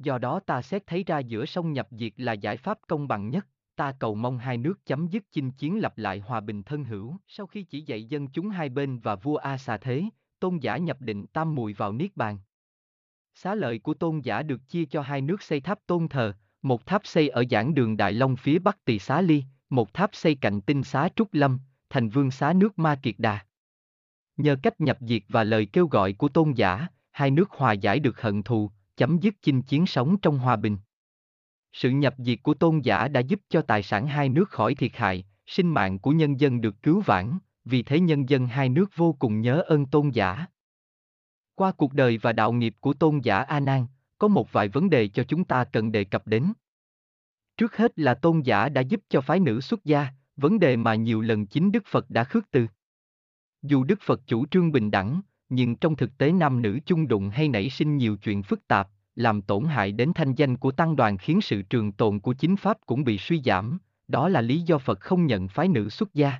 Do 0.00 0.18
đó 0.18 0.40
ta 0.40 0.62
xét 0.62 0.86
thấy 0.86 1.04
ra 1.04 1.18
giữa 1.18 1.46
sông 1.46 1.72
nhập 1.72 1.88
diệt 1.90 2.12
là 2.16 2.32
giải 2.32 2.56
pháp 2.56 2.78
công 2.86 3.08
bằng 3.08 3.30
nhất, 3.30 3.46
ta 3.76 3.92
cầu 3.98 4.14
mong 4.14 4.38
hai 4.38 4.56
nước 4.56 4.86
chấm 4.86 5.06
dứt 5.06 5.24
chinh 5.30 5.50
chiến 5.50 5.80
lập 5.80 5.98
lại 5.98 6.20
hòa 6.20 6.40
bình 6.40 6.62
thân 6.62 6.84
hữu. 6.84 7.16
Sau 7.26 7.46
khi 7.46 7.62
chỉ 7.62 7.80
dạy 7.80 8.04
dân 8.04 8.28
chúng 8.28 8.48
hai 8.48 8.68
bên 8.68 8.98
và 8.98 9.16
vua 9.16 9.36
A 9.36 9.58
xà 9.58 9.76
thế, 9.76 10.04
tôn 10.40 10.58
giả 10.58 10.76
nhập 10.76 11.00
định 11.00 11.26
tam 11.26 11.54
mùi 11.54 11.72
vào 11.72 11.92
niết 11.92 12.16
bàn. 12.16 12.38
Xá 13.34 13.54
lợi 13.54 13.78
của 13.78 13.94
tôn 13.94 14.20
giả 14.20 14.42
được 14.42 14.68
chia 14.68 14.84
cho 14.84 15.02
hai 15.02 15.20
nước 15.20 15.42
xây 15.42 15.60
tháp 15.60 15.86
tôn 15.86 16.08
thờ, 16.08 16.32
một 16.62 16.86
tháp 16.86 17.06
xây 17.06 17.28
ở 17.28 17.44
giảng 17.50 17.74
đường 17.74 17.96
Đại 17.96 18.12
Long 18.12 18.36
phía 18.36 18.58
bắc 18.58 18.84
Tỳ 18.84 18.98
Xá 18.98 19.20
Ly, 19.20 19.44
một 19.70 19.94
tháp 19.94 20.10
xây 20.12 20.34
cạnh 20.34 20.60
tinh 20.60 20.82
xá 20.82 21.08
Trúc 21.16 21.34
Lâm, 21.34 21.58
thành 21.90 22.08
vương 22.08 22.30
xá 22.30 22.52
nước 22.52 22.78
Ma 22.78 22.98
Kiệt 23.02 23.14
Đà. 23.18 23.38
Nhờ 24.36 24.56
cách 24.62 24.80
nhập 24.80 24.98
diệt 25.00 25.22
và 25.28 25.44
lời 25.44 25.66
kêu 25.66 25.86
gọi 25.86 26.12
của 26.12 26.28
tôn 26.28 26.52
giả, 26.52 26.86
hai 27.10 27.30
nước 27.30 27.50
hòa 27.50 27.72
giải 27.72 28.00
được 28.00 28.20
hận 28.20 28.42
thù, 28.42 28.70
chấm 29.00 29.18
dứt 29.18 29.34
chinh 29.42 29.62
chiến 29.62 29.86
sống 29.86 30.16
trong 30.22 30.38
hòa 30.38 30.56
bình. 30.56 30.78
Sự 31.72 31.90
nhập 31.90 32.14
diệt 32.18 32.38
của 32.42 32.54
tôn 32.54 32.80
giả 32.80 33.08
đã 33.08 33.20
giúp 33.20 33.40
cho 33.48 33.62
tài 33.62 33.82
sản 33.82 34.06
hai 34.06 34.28
nước 34.28 34.50
khỏi 34.50 34.74
thiệt 34.74 34.90
hại, 34.94 35.24
sinh 35.46 35.74
mạng 35.74 35.98
của 35.98 36.10
nhân 36.10 36.40
dân 36.40 36.60
được 36.60 36.82
cứu 36.82 37.00
vãn, 37.00 37.38
vì 37.64 37.82
thế 37.82 38.00
nhân 38.00 38.28
dân 38.28 38.46
hai 38.46 38.68
nước 38.68 38.90
vô 38.96 39.12
cùng 39.12 39.40
nhớ 39.40 39.62
ơn 39.66 39.86
tôn 39.86 40.10
giả. 40.10 40.46
Qua 41.54 41.72
cuộc 41.72 41.92
đời 41.92 42.18
và 42.18 42.32
đạo 42.32 42.52
nghiệp 42.52 42.74
của 42.80 42.92
tôn 42.92 43.18
giả 43.18 43.36
A 43.38 43.60
Nan, 43.60 43.86
có 44.18 44.28
một 44.28 44.52
vài 44.52 44.68
vấn 44.68 44.90
đề 44.90 45.08
cho 45.08 45.24
chúng 45.24 45.44
ta 45.44 45.64
cần 45.64 45.92
đề 45.92 46.04
cập 46.04 46.26
đến. 46.26 46.52
Trước 47.56 47.76
hết 47.76 47.98
là 47.98 48.14
tôn 48.14 48.40
giả 48.40 48.68
đã 48.68 48.80
giúp 48.80 49.00
cho 49.08 49.20
phái 49.20 49.40
nữ 49.40 49.60
xuất 49.60 49.84
gia, 49.84 50.06
vấn 50.36 50.58
đề 50.58 50.76
mà 50.76 50.94
nhiều 50.94 51.20
lần 51.20 51.46
chính 51.46 51.72
Đức 51.72 51.82
Phật 51.86 52.10
đã 52.10 52.24
khước 52.24 52.50
từ. 52.50 52.66
Dù 53.62 53.84
Đức 53.84 53.98
Phật 54.02 54.20
chủ 54.26 54.46
trương 54.46 54.72
bình 54.72 54.90
đẳng, 54.90 55.20
nhưng 55.50 55.76
trong 55.76 55.96
thực 55.96 56.18
tế 56.18 56.32
nam 56.32 56.62
nữ 56.62 56.78
chung 56.86 57.08
đụng 57.08 57.30
hay 57.30 57.48
nảy 57.48 57.70
sinh 57.70 57.96
nhiều 57.96 58.16
chuyện 58.16 58.42
phức 58.42 58.68
tạp, 58.68 58.88
làm 59.14 59.42
tổn 59.42 59.64
hại 59.64 59.92
đến 59.92 60.12
thanh 60.14 60.34
danh 60.34 60.56
của 60.56 60.70
tăng 60.70 60.96
đoàn 60.96 61.18
khiến 61.18 61.40
sự 61.40 61.62
trường 61.62 61.92
tồn 61.92 62.20
của 62.20 62.32
chính 62.32 62.56
pháp 62.56 62.78
cũng 62.86 63.04
bị 63.04 63.18
suy 63.18 63.42
giảm, 63.44 63.78
đó 64.08 64.28
là 64.28 64.40
lý 64.40 64.60
do 64.60 64.78
Phật 64.78 65.00
không 65.00 65.26
nhận 65.26 65.48
phái 65.48 65.68
nữ 65.68 65.88
xuất 65.88 66.14
gia. 66.14 66.32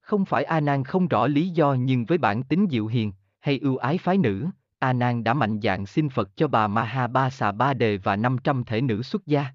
Không 0.00 0.24
phải 0.24 0.44
A 0.44 0.60
Nan 0.60 0.84
không 0.84 1.08
rõ 1.08 1.26
lý 1.26 1.48
do 1.48 1.74
nhưng 1.74 2.04
với 2.04 2.18
bản 2.18 2.42
tính 2.42 2.70
dịu 2.70 2.86
hiền, 2.86 3.12
hay 3.40 3.58
ưu 3.58 3.76
ái 3.76 3.98
phái 3.98 4.18
nữ, 4.18 4.46
A 4.78 4.92
Nan 4.92 5.24
đã 5.24 5.34
mạnh 5.34 5.60
dạn 5.62 5.86
xin 5.86 6.08
Phật 6.08 6.36
cho 6.36 6.48
bà 6.48 6.68
Maha 6.68 7.06
Ba 7.06 7.30
Xà 7.30 7.52
Ba 7.52 7.74
Đề 7.74 7.96
và 7.96 8.16
500 8.16 8.64
thể 8.64 8.80
nữ 8.80 9.02
xuất 9.02 9.26
gia. 9.26 9.46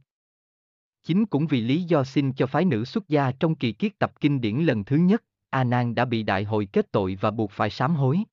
Chính 1.03 1.25
cũng 1.25 1.47
vì 1.47 1.61
lý 1.61 1.83
do 1.83 2.03
xin 2.03 2.33
cho 2.33 2.47
phái 2.47 2.65
nữ 2.65 2.85
xuất 2.85 3.09
gia 3.09 3.31
trong 3.31 3.55
kỳ 3.55 3.71
kiết 3.71 3.99
tập 3.99 4.11
kinh 4.19 4.41
điển 4.41 4.57
lần 4.57 4.83
thứ 4.83 4.95
nhất, 4.95 5.23
A 5.49 5.63
Nan 5.63 5.95
đã 5.95 6.05
bị 6.05 6.23
đại 6.23 6.43
hội 6.43 6.65
kết 6.65 6.91
tội 6.91 7.17
và 7.21 7.31
buộc 7.31 7.51
phải 7.51 7.69
sám 7.69 7.95
hối. 7.95 8.23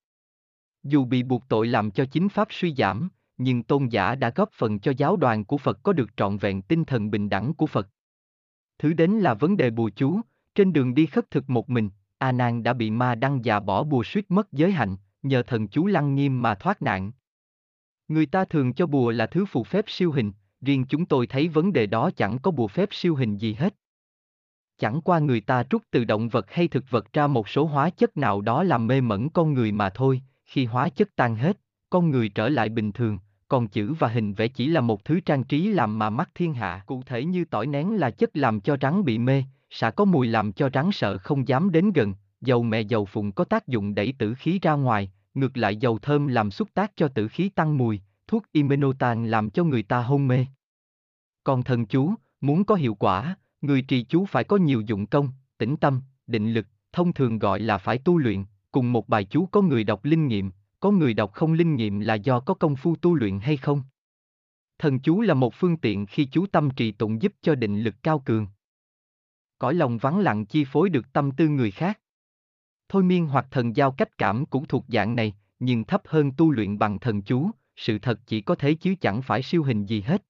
Dù 0.82 1.04
bị 1.04 1.22
buộc 1.22 1.48
tội 1.48 1.66
làm 1.66 1.90
cho 1.90 2.04
chính 2.04 2.28
pháp 2.28 2.48
suy 2.50 2.74
giảm, 2.74 3.08
nhưng 3.38 3.62
tôn 3.62 3.88
giả 3.88 4.14
đã 4.14 4.32
góp 4.34 4.50
phần 4.52 4.78
cho 4.78 4.92
giáo 4.96 5.16
đoàn 5.16 5.44
của 5.44 5.58
Phật 5.58 5.82
có 5.82 5.92
được 5.92 6.16
trọn 6.16 6.36
vẹn 6.36 6.62
tinh 6.62 6.84
thần 6.84 7.10
bình 7.10 7.28
đẳng 7.28 7.54
của 7.54 7.66
Phật. 7.66 7.88
Thứ 8.78 8.92
đến 8.92 9.10
là 9.10 9.34
vấn 9.34 9.56
đề 9.56 9.70
bùa 9.70 9.90
chú, 9.96 10.20
trên 10.54 10.72
đường 10.72 10.94
đi 10.94 11.06
khất 11.06 11.30
thực 11.30 11.50
một 11.50 11.70
mình, 11.70 11.90
A 12.18 12.32
Nan 12.32 12.62
đã 12.62 12.72
bị 12.72 12.90
ma 12.90 13.14
đăng 13.14 13.44
già 13.44 13.60
bỏ 13.60 13.84
bùa 13.84 14.04
suýt 14.04 14.30
mất 14.30 14.52
giới 14.52 14.72
hạnh, 14.72 14.96
nhờ 15.22 15.42
thần 15.42 15.68
chú 15.68 15.86
lăng 15.86 16.14
nghiêm 16.14 16.42
mà 16.42 16.54
thoát 16.54 16.82
nạn. 16.82 17.12
Người 18.08 18.26
ta 18.26 18.44
thường 18.44 18.72
cho 18.72 18.86
bùa 18.86 19.10
là 19.10 19.26
thứ 19.26 19.44
phù 19.46 19.64
phép 19.64 19.84
siêu 19.88 20.12
hình, 20.12 20.32
riêng 20.60 20.84
chúng 20.88 21.06
tôi 21.06 21.26
thấy 21.26 21.48
vấn 21.48 21.72
đề 21.72 21.86
đó 21.86 22.10
chẳng 22.16 22.38
có 22.38 22.50
bùa 22.50 22.68
phép 22.68 22.88
siêu 22.92 23.14
hình 23.14 23.36
gì 23.36 23.54
hết. 23.54 23.74
Chẳng 24.78 25.00
qua 25.00 25.18
người 25.18 25.40
ta 25.40 25.62
trút 25.62 25.82
từ 25.90 26.04
động 26.04 26.28
vật 26.28 26.50
hay 26.50 26.68
thực 26.68 26.84
vật 26.90 27.12
ra 27.12 27.26
một 27.26 27.48
số 27.48 27.64
hóa 27.64 27.90
chất 27.90 28.16
nào 28.16 28.40
đó 28.40 28.62
làm 28.62 28.86
mê 28.86 29.00
mẩn 29.00 29.30
con 29.30 29.54
người 29.54 29.72
mà 29.72 29.90
thôi, 29.90 30.22
khi 30.50 30.64
hóa 30.64 30.88
chất 30.88 31.16
tan 31.16 31.36
hết, 31.36 31.58
con 31.90 32.10
người 32.10 32.28
trở 32.28 32.48
lại 32.48 32.68
bình 32.68 32.92
thường, 32.92 33.18
còn 33.48 33.68
chữ 33.68 33.94
và 33.98 34.08
hình 34.08 34.34
vẽ 34.34 34.48
chỉ 34.48 34.66
là 34.66 34.80
một 34.80 35.04
thứ 35.04 35.20
trang 35.20 35.44
trí 35.44 35.68
làm 35.68 35.98
mà 35.98 36.10
mắt 36.10 36.30
thiên 36.34 36.54
hạ. 36.54 36.82
Cụ 36.86 37.02
thể 37.06 37.24
như 37.24 37.44
tỏi 37.44 37.66
nén 37.66 37.96
là 37.96 38.10
chất 38.10 38.36
làm 38.36 38.60
cho 38.60 38.76
rắn 38.80 39.04
bị 39.04 39.18
mê, 39.18 39.44
xả 39.70 39.90
có 39.90 40.04
mùi 40.04 40.26
làm 40.26 40.52
cho 40.52 40.70
rắn 40.74 40.92
sợ 40.92 41.18
không 41.18 41.48
dám 41.48 41.72
đến 41.72 41.92
gần, 41.92 42.14
dầu 42.40 42.62
mẹ 42.62 42.80
dầu 42.80 43.04
phụng 43.04 43.32
có 43.32 43.44
tác 43.44 43.68
dụng 43.68 43.94
đẩy 43.94 44.14
tử 44.18 44.34
khí 44.34 44.58
ra 44.62 44.72
ngoài, 44.72 45.12
ngược 45.34 45.56
lại 45.56 45.76
dầu 45.76 45.98
thơm 45.98 46.26
làm 46.26 46.50
xúc 46.50 46.68
tác 46.74 46.92
cho 46.96 47.08
tử 47.08 47.28
khí 47.28 47.48
tăng 47.48 47.78
mùi, 47.78 48.00
thuốc 48.26 48.44
imenotan 48.52 49.26
làm 49.26 49.50
cho 49.50 49.64
người 49.64 49.82
ta 49.82 50.02
hôn 50.02 50.28
mê. 50.28 50.46
Còn 51.44 51.62
thần 51.62 51.86
chú, 51.86 52.14
muốn 52.40 52.64
có 52.64 52.74
hiệu 52.74 52.94
quả, 52.94 53.36
người 53.60 53.82
trì 53.82 54.02
chú 54.02 54.24
phải 54.24 54.44
có 54.44 54.56
nhiều 54.56 54.80
dụng 54.80 55.06
công, 55.06 55.28
tĩnh 55.58 55.76
tâm, 55.76 56.00
định 56.26 56.52
lực, 56.52 56.66
thông 56.92 57.12
thường 57.12 57.38
gọi 57.38 57.60
là 57.60 57.78
phải 57.78 57.98
tu 57.98 58.18
luyện, 58.18 58.44
cùng 58.72 58.92
một 58.92 59.08
bài 59.08 59.24
chú 59.24 59.46
có 59.46 59.62
người 59.62 59.84
đọc 59.84 60.04
linh 60.04 60.26
nghiệm, 60.26 60.50
có 60.80 60.90
người 60.90 61.14
đọc 61.14 61.32
không 61.32 61.52
linh 61.52 61.74
nghiệm 61.74 62.00
là 62.00 62.14
do 62.14 62.40
có 62.40 62.54
công 62.54 62.76
phu 62.76 62.96
tu 62.96 63.14
luyện 63.14 63.38
hay 63.38 63.56
không. 63.56 63.82
Thần 64.78 65.00
chú 65.00 65.20
là 65.20 65.34
một 65.34 65.54
phương 65.54 65.76
tiện 65.76 66.06
khi 66.06 66.24
chú 66.24 66.46
tâm 66.46 66.70
trì 66.70 66.92
tụng 66.92 67.22
giúp 67.22 67.32
cho 67.42 67.54
định 67.54 67.82
lực 67.82 67.94
cao 68.02 68.18
cường. 68.18 68.46
Cõi 69.58 69.74
lòng 69.74 69.98
vắng 69.98 70.18
lặng 70.18 70.46
chi 70.46 70.64
phối 70.64 70.90
được 70.90 71.12
tâm 71.12 71.30
tư 71.30 71.48
người 71.48 71.70
khác. 71.70 72.00
Thôi 72.88 73.02
miên 73.02 73.26
hoặc 73.26 73.46
thần 73.50 73.76
giao 73.76 73.92
cách 73.92 74.18
cảm 74.18 74.46
cũng 74.46 74.66
thuộc 74.66 74.84
dạng 74.88 75.16
này, 75.16 75.34
nhưng 75.58 75.84
thấp 75.84 76.02
hơn 76.04 76.32
tu 76.36 76.50
luyện 76.50 76.78
bằng 76.78 76.98
thần 76.98 77.22
chú, 77.22 77.50
sự 77.76 77.98
thật 77.98 78.20
chỉ 78.26 78.40
có 78.40 78.54
thế 78.54 78.74
chứ 78.74 78.94
chẳng 79.00 79.22
phải 79.22 79.42
siêu 79.42 79.62
hình 79.62 79.84
gì 79.84 80.00
hết. 80.00 80.22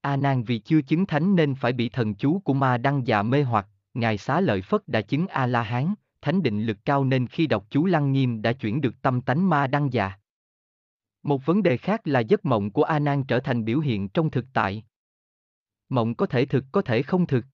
A 0.00 0.16
Nan 0.16 0.44
vì 0.44 0.58
chưa 0.58 0.82
chứng 0.82 1.06
thánh 1.06 1.36
nên 1.36 1.54
phải 1.54 1.72
bị 1.72 1.88
thần 1.88 2.14
chú 2.14 2.38
của 2.38 2.54
ma 2.54 2.78
đăng 2.78 3.06
già 3.06 3.22
mê 3.22 3.42
hoặc, 3.42 3.68
ngài 3.94 4.18
xá 4.18 4.40
lợi 4.40 4.62
Phất 4.62 4.88
đã 4.88 5.00
chứng 5.00 5.26
A 5.26 5.46
La 5.46 5.62
Hán, 5.62 5.94
thánh 6.20 6.42
định 6.42 6.64
lực 6.64 6.78
cao 6.84 7.04
nên 7.04 7.26
khi 7.26 7.46
đọc 7.46 7.66
chú 7.70 7.86
Lăng 7.86 8.12
Nghiêm 8.12 8.42
đã 8.42 8.52
chuyển 8.52 8.80
được 8.80 9.02
tâm 9.02 9.20
tánh 9.20 9.48
ma 9.48 9.66
đăng 9.66 9.92
già. 9.92 10.12
Một 11.22 11.46
vấn 11.46 11.62
đề 11.62 11.76
khác 11.76 12.00
là 12.04 12.20
giấc 12.20 12.44
mộng 12.44 12.70
của 12.70 12.82
A 12.82 12.98
Nan 12.98 13.24
trở 13.24 13.40
thành 13.40 13.64
biểu 13.64 13.80
hiện 13.80 14.08
trong 14.08 14.30
thực 14.30 14.46
tại. 14.52 14.84
Mộng 15.88 16.14
có 16.14 16.26
thể 16.26 16.46
thực 16.46 16.64
có 16.72 16.82
thể 16.82 17.02
không 17.02 17.26
thực. 17.26 17.44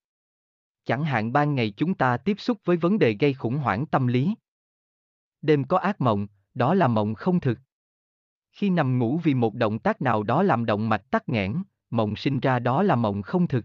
Chẳng 0.84 1.04
hạn 1.04 1.32
ban 1.32 1.54
ngày 1.54 1.74
chúng 1.76 1.94
ta 1.94 2.16
tiếp 2.16 2.40
xúc 2.40 2.58
với 2.64 2.76
vấn 2.76 2.98
đề 2.98 3.16
gây 3.20 3.34
khủng 3.34 3.56
hoảng 3.56 3.86
tâm 3.86 4.06
lý. 4.06 4.34
Đêm 5.42 5.64
có 5.64 5.78
ác 5.78 6.00
mộng, 6.00 6.26
đó 6.54 6.74
là 6.74 6.88
mộng 6.88 7.14
không 7.14 7.40
thực. 7.40 7.58
Khi 8.52 8.70
nằm 8.70 8.98
ngủ 8.98 9.20
vì 9.24 9.34
một 9.34 9.54
động 9.54 9.78
tác 9.78 10.02
nào 10.02 10.22
đó 10.22 10.42
làm 10.42 10.66
động 10.66 10.88
mạch 10.88 11.10
tắc 11.10 11.28
nghẽn, 11.28 11.62
mộng 11.90 12.16
sinh 12.16 12.40
ra 12.40 12.58
đó 12.58 12.82
là 12.82 12.96
mộng 12.96 13.22
không 13.22 13.48
thực. 13.48 13.64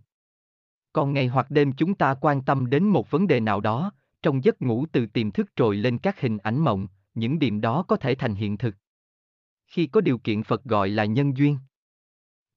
Còn 0.94 1.14
ngày 1.14 1.28
hoặc 1.28 1.52
đêm 1.52 1.74
chúng 1.74 1.96
ta 1.96 2.14
quan 2.22 2.42
tâm 2.42 2.70
đến 2.70 2.84
một 2.84 3.12
vấn 3.12 3.28
đề 3.28 3.40
nào 3.40 3.62
đó, 3.62 3.92
trong 4.22 4.44
giấc 4.44 4.62
ngủ 4.62 4.86
từ 4.92 5.06
tiềm 5.06 5.32
thức 5.32 5.50
trồi 5.56 5.76
lên 5.76 5.98
các 5.98 6.22
hình 6.22 6.38
ảnh 6.38 6.60
mộng, 6.60 6.88
những 7.14 7.40
điểm 7.40 7.62
đó 7.62 7.84
có 7.88 7.96
thể 7.96 8.16
thành 8.16 8.36
hiện 8.36 8.58
thực. 8.58 8.76
Khi 9.68 9.88
có 9.88 10.02
điều 10.02 10.18
kiện 10.18 10.44
Phật 10.44 10.64
gọi 10.64 10.90
là 10.90 11.06
nhân 11.06 11.38
duyên. 11.38 11.58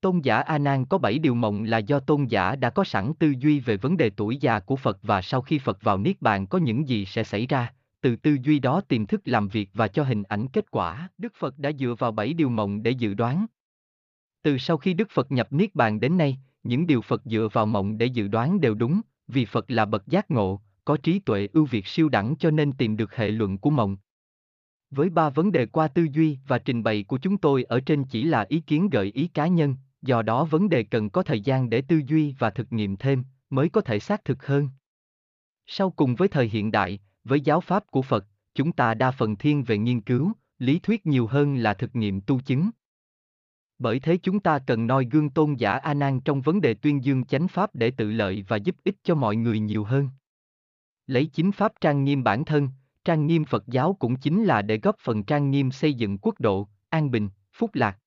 Tôn 0.01 0.21
giả 0.21 0.37
A 0.37 0.59
Nan 0.59 0.85
có 0.85 0.99
bảy 0.99 1.19
điều 1.19 1.35
mộng 1.35 1.63
là 1.63 1.79
do 1.79 2.01
tôn 2.01 2.25
giả 2.25 2.57
đã 2.57 2.71
có 2.71 2.85
sẵn 2.85 3.15
tư 3.15 3.35
duy 3.39 3.61
về 3.61 3.77
vấn 3.77 3.97
đề 3.97 4.11
tuổi 4.11 4.37
già 4.37 4.61
của 4.61 4.77
Phật 4.77 4.99
và 5.03 5.23
sau 5.23 5.43
khi 5.43 5.59
Phật 5.59 5.83
vào 5.83 5.99
niết 5.99 6.23
bàn 6.23 6.47
có 6.47 6.59
những 6.59 6.89
gì 6.89 7.05
sẽ 7.05 7.25
xảy 7.25 7.47
ra, 7.47 7.75
từ 8.01 8.17
tư 8.17 8.37
duy 8.43 8.59
đó 8.59 8.81
tiềm 8.89 9.07
thức 9.07 9.21
làm 9.25 9.49
việc 9.49 9.71
và 9.73 9.89
cho 9.89 10.05
hình 10.05 10.23
ảnh 10.23 10.49
kết 10.49 10.71
quả. 10.71 11.09
Đức 11.19 11.33
Phật 11.39 11.59
đã 11.59 11.73
dựa 11.73 11.95
vào 11.99 12.13
bảy 12.13 12.33
điều 12.33 12.49
mộng 12.49 12.83
để 12.83 12.91
dự 12.91 13.15
đoán. 13.15 13.47
Từ 14.43 14.59
sau 14.59 14.77
khi 14.77 14.95
Đức 14.95 15.11
Phật 15.11 15.33
nhập 15.33 15.53
niết 15.53 15.75
bàn 15.75 16.01
đến 16.01 16.19
nay, 16.19 16.39
những 16.63 16.87
điều 16.87 17.01
Phật 17.03 17.23
dựa 17.25 17.49
vào 17.53 17.67
mộng 17.67 17.99
để 17.99 18.07
dự 18.07 18.29
đoán 18.29 18.61
đều 18.61 18.75
đúng, 18.75 19.01
vì 19.29 19.45
Phật 19.45 19.71
là 19.71 19.85
bậc 19.85 20.07
giác 20.07 20.31
ngộ, 20.31 20.61
có 20.85 20.97
trí 20.97 21.19
tuệ 21.19 21.49
ưu 21.53 21.65
việt 21.65 21.87
siêu 21.87 22.09
đẳng 22.09 22.35
cho 22.39 22.51
nên 22.51 22.73
tìm 22.73 22.97
được 22.97 23.17
hệ 23.17 23.31
luận 23.31 23.59
của 23.59 23.71
mộng. 23.71 23.97
Với 24.91 25.11
ba 25.11 25.31
vấn 25.31 25.53
đề 25.53 25.67
qua 25.67 25.89
tư 25.89 26.07
duy 26.13 26.39
và 26.47 26.59
trình 26.59 26.83
bày 26.83 27.03
của 27.03 27.19
chúng 27.19 27.39
tôi 27.39 27.63
ở 27.63 27.81
trên 27.81 28.05
chỉ 28.05 28.25
là 28.25 28.47
ý 28.49 28.61
kiến 28.61 28.91
gợi 28.91 29.13
ý 29.15 29.29
cá 29.29 29.47
nhân, 29.47 29.77
do 30.03 30.23
đó 30.23 30.45
vấn 30.45 30.69
đề 30.69 30.83
cần 30.83 31.11
có 31.11 31.23
thời 31.23 31.41
gian 31.41 31.71
để 31.71 31.83
tư 31.83 32.03
duy 32.07 32.35
và 32.39 32.51
thực 32.51 32.73
nghiệm 32.73 32.97
thêm, 32.97 33.25
mới 33.51 33.69
có 33.69 33.81
thể 33.81 33.99
xác 33.99 34.25
thực 34.25 34.47
hơn. 34.47 34.69
Sau 35.67 35.91
cùng 35.91 36.15
với 36.15 36.29
thời 36.29 36.49
hiện 36.49 36.71
đại, 36.71 37.01
với 37.25 37.41
giáo 37.41 37.61
pháp 37.61 37.87
của 37.87 38.03
Phật, 38.03 38.27
chúng 38.55 38.73
ta 38.73 38.95
đa 38.95 39.11
phần 39.11 39.37
thiên 39.37 39.65
về 39.65 39.79
nghiên 39.79 40.01
cứu, 40.01 40.33
lý 40.59 40.79
thuyết 40.79 41.07
nhiều 41.07 41.27
hơn 41.27 41.57
là 41.57 41.75
thực 41.75 41.97
nghiệm 41.97 42.21
tu 42.21 42.41
chứng. 42.41 42.71
Bởi 43.79 44.01
thế 44.01 44.17
chúng 44.17 44.41
ta 44.41 44.59
cần 44.59 44.87
noi 44.87 45.09
gương 45.11 45.31
tôn 45.31 45.55
giả 45.55 45.73
A 45.73 45.95
Nan 45.95 46.21
trong 46.21 46.41
vấn 46.41 46.61
đề 46.61 46.75
tuyên 46.75 47.05
dương 47.05 47.25
chánh 47.25 47.49
pháp 47.49 47.75
để 47.75 47.91
tự 47.91 48.13
lợi 48.13 48.45
và 48.49 48.57
giúp 48.57 48.77
ích 48.85 48.97
cho 49.03 49.15
mọi 49.15 49.37
người 49.37 49.61
nhiều 49.61 49.85
hơn. 49.85 50.09
Lấy 51.07 51.27
chính 51.27 51.53
pháp 51.53 51.73
trang 51.81 52.05
nghiêm 52.05 52.23
bản 52.25 52.45
thân, 52.45 52.69
trang 53.05 53.27
nghiêm 53.27 53.45
Phật 53.45 53.65
giáo 53.67 53.97
cũng 53.99 54.17
chính 54.17 54.45
là 54.45 54.63
để 54.63 54.79
góp 54.83 54.97
phần 54.99 55.25
trang 55.25 55.51
nghiêm 55.51 55.71
xây 55.71 55.95
dựng 55.95 56.19
quốc 56.19 56.41
độ, 56.41 56.69
an 56.89 57.11
bình, 57.11 57.29
phúc 57.53 57.71
lạc. 57.75 57.99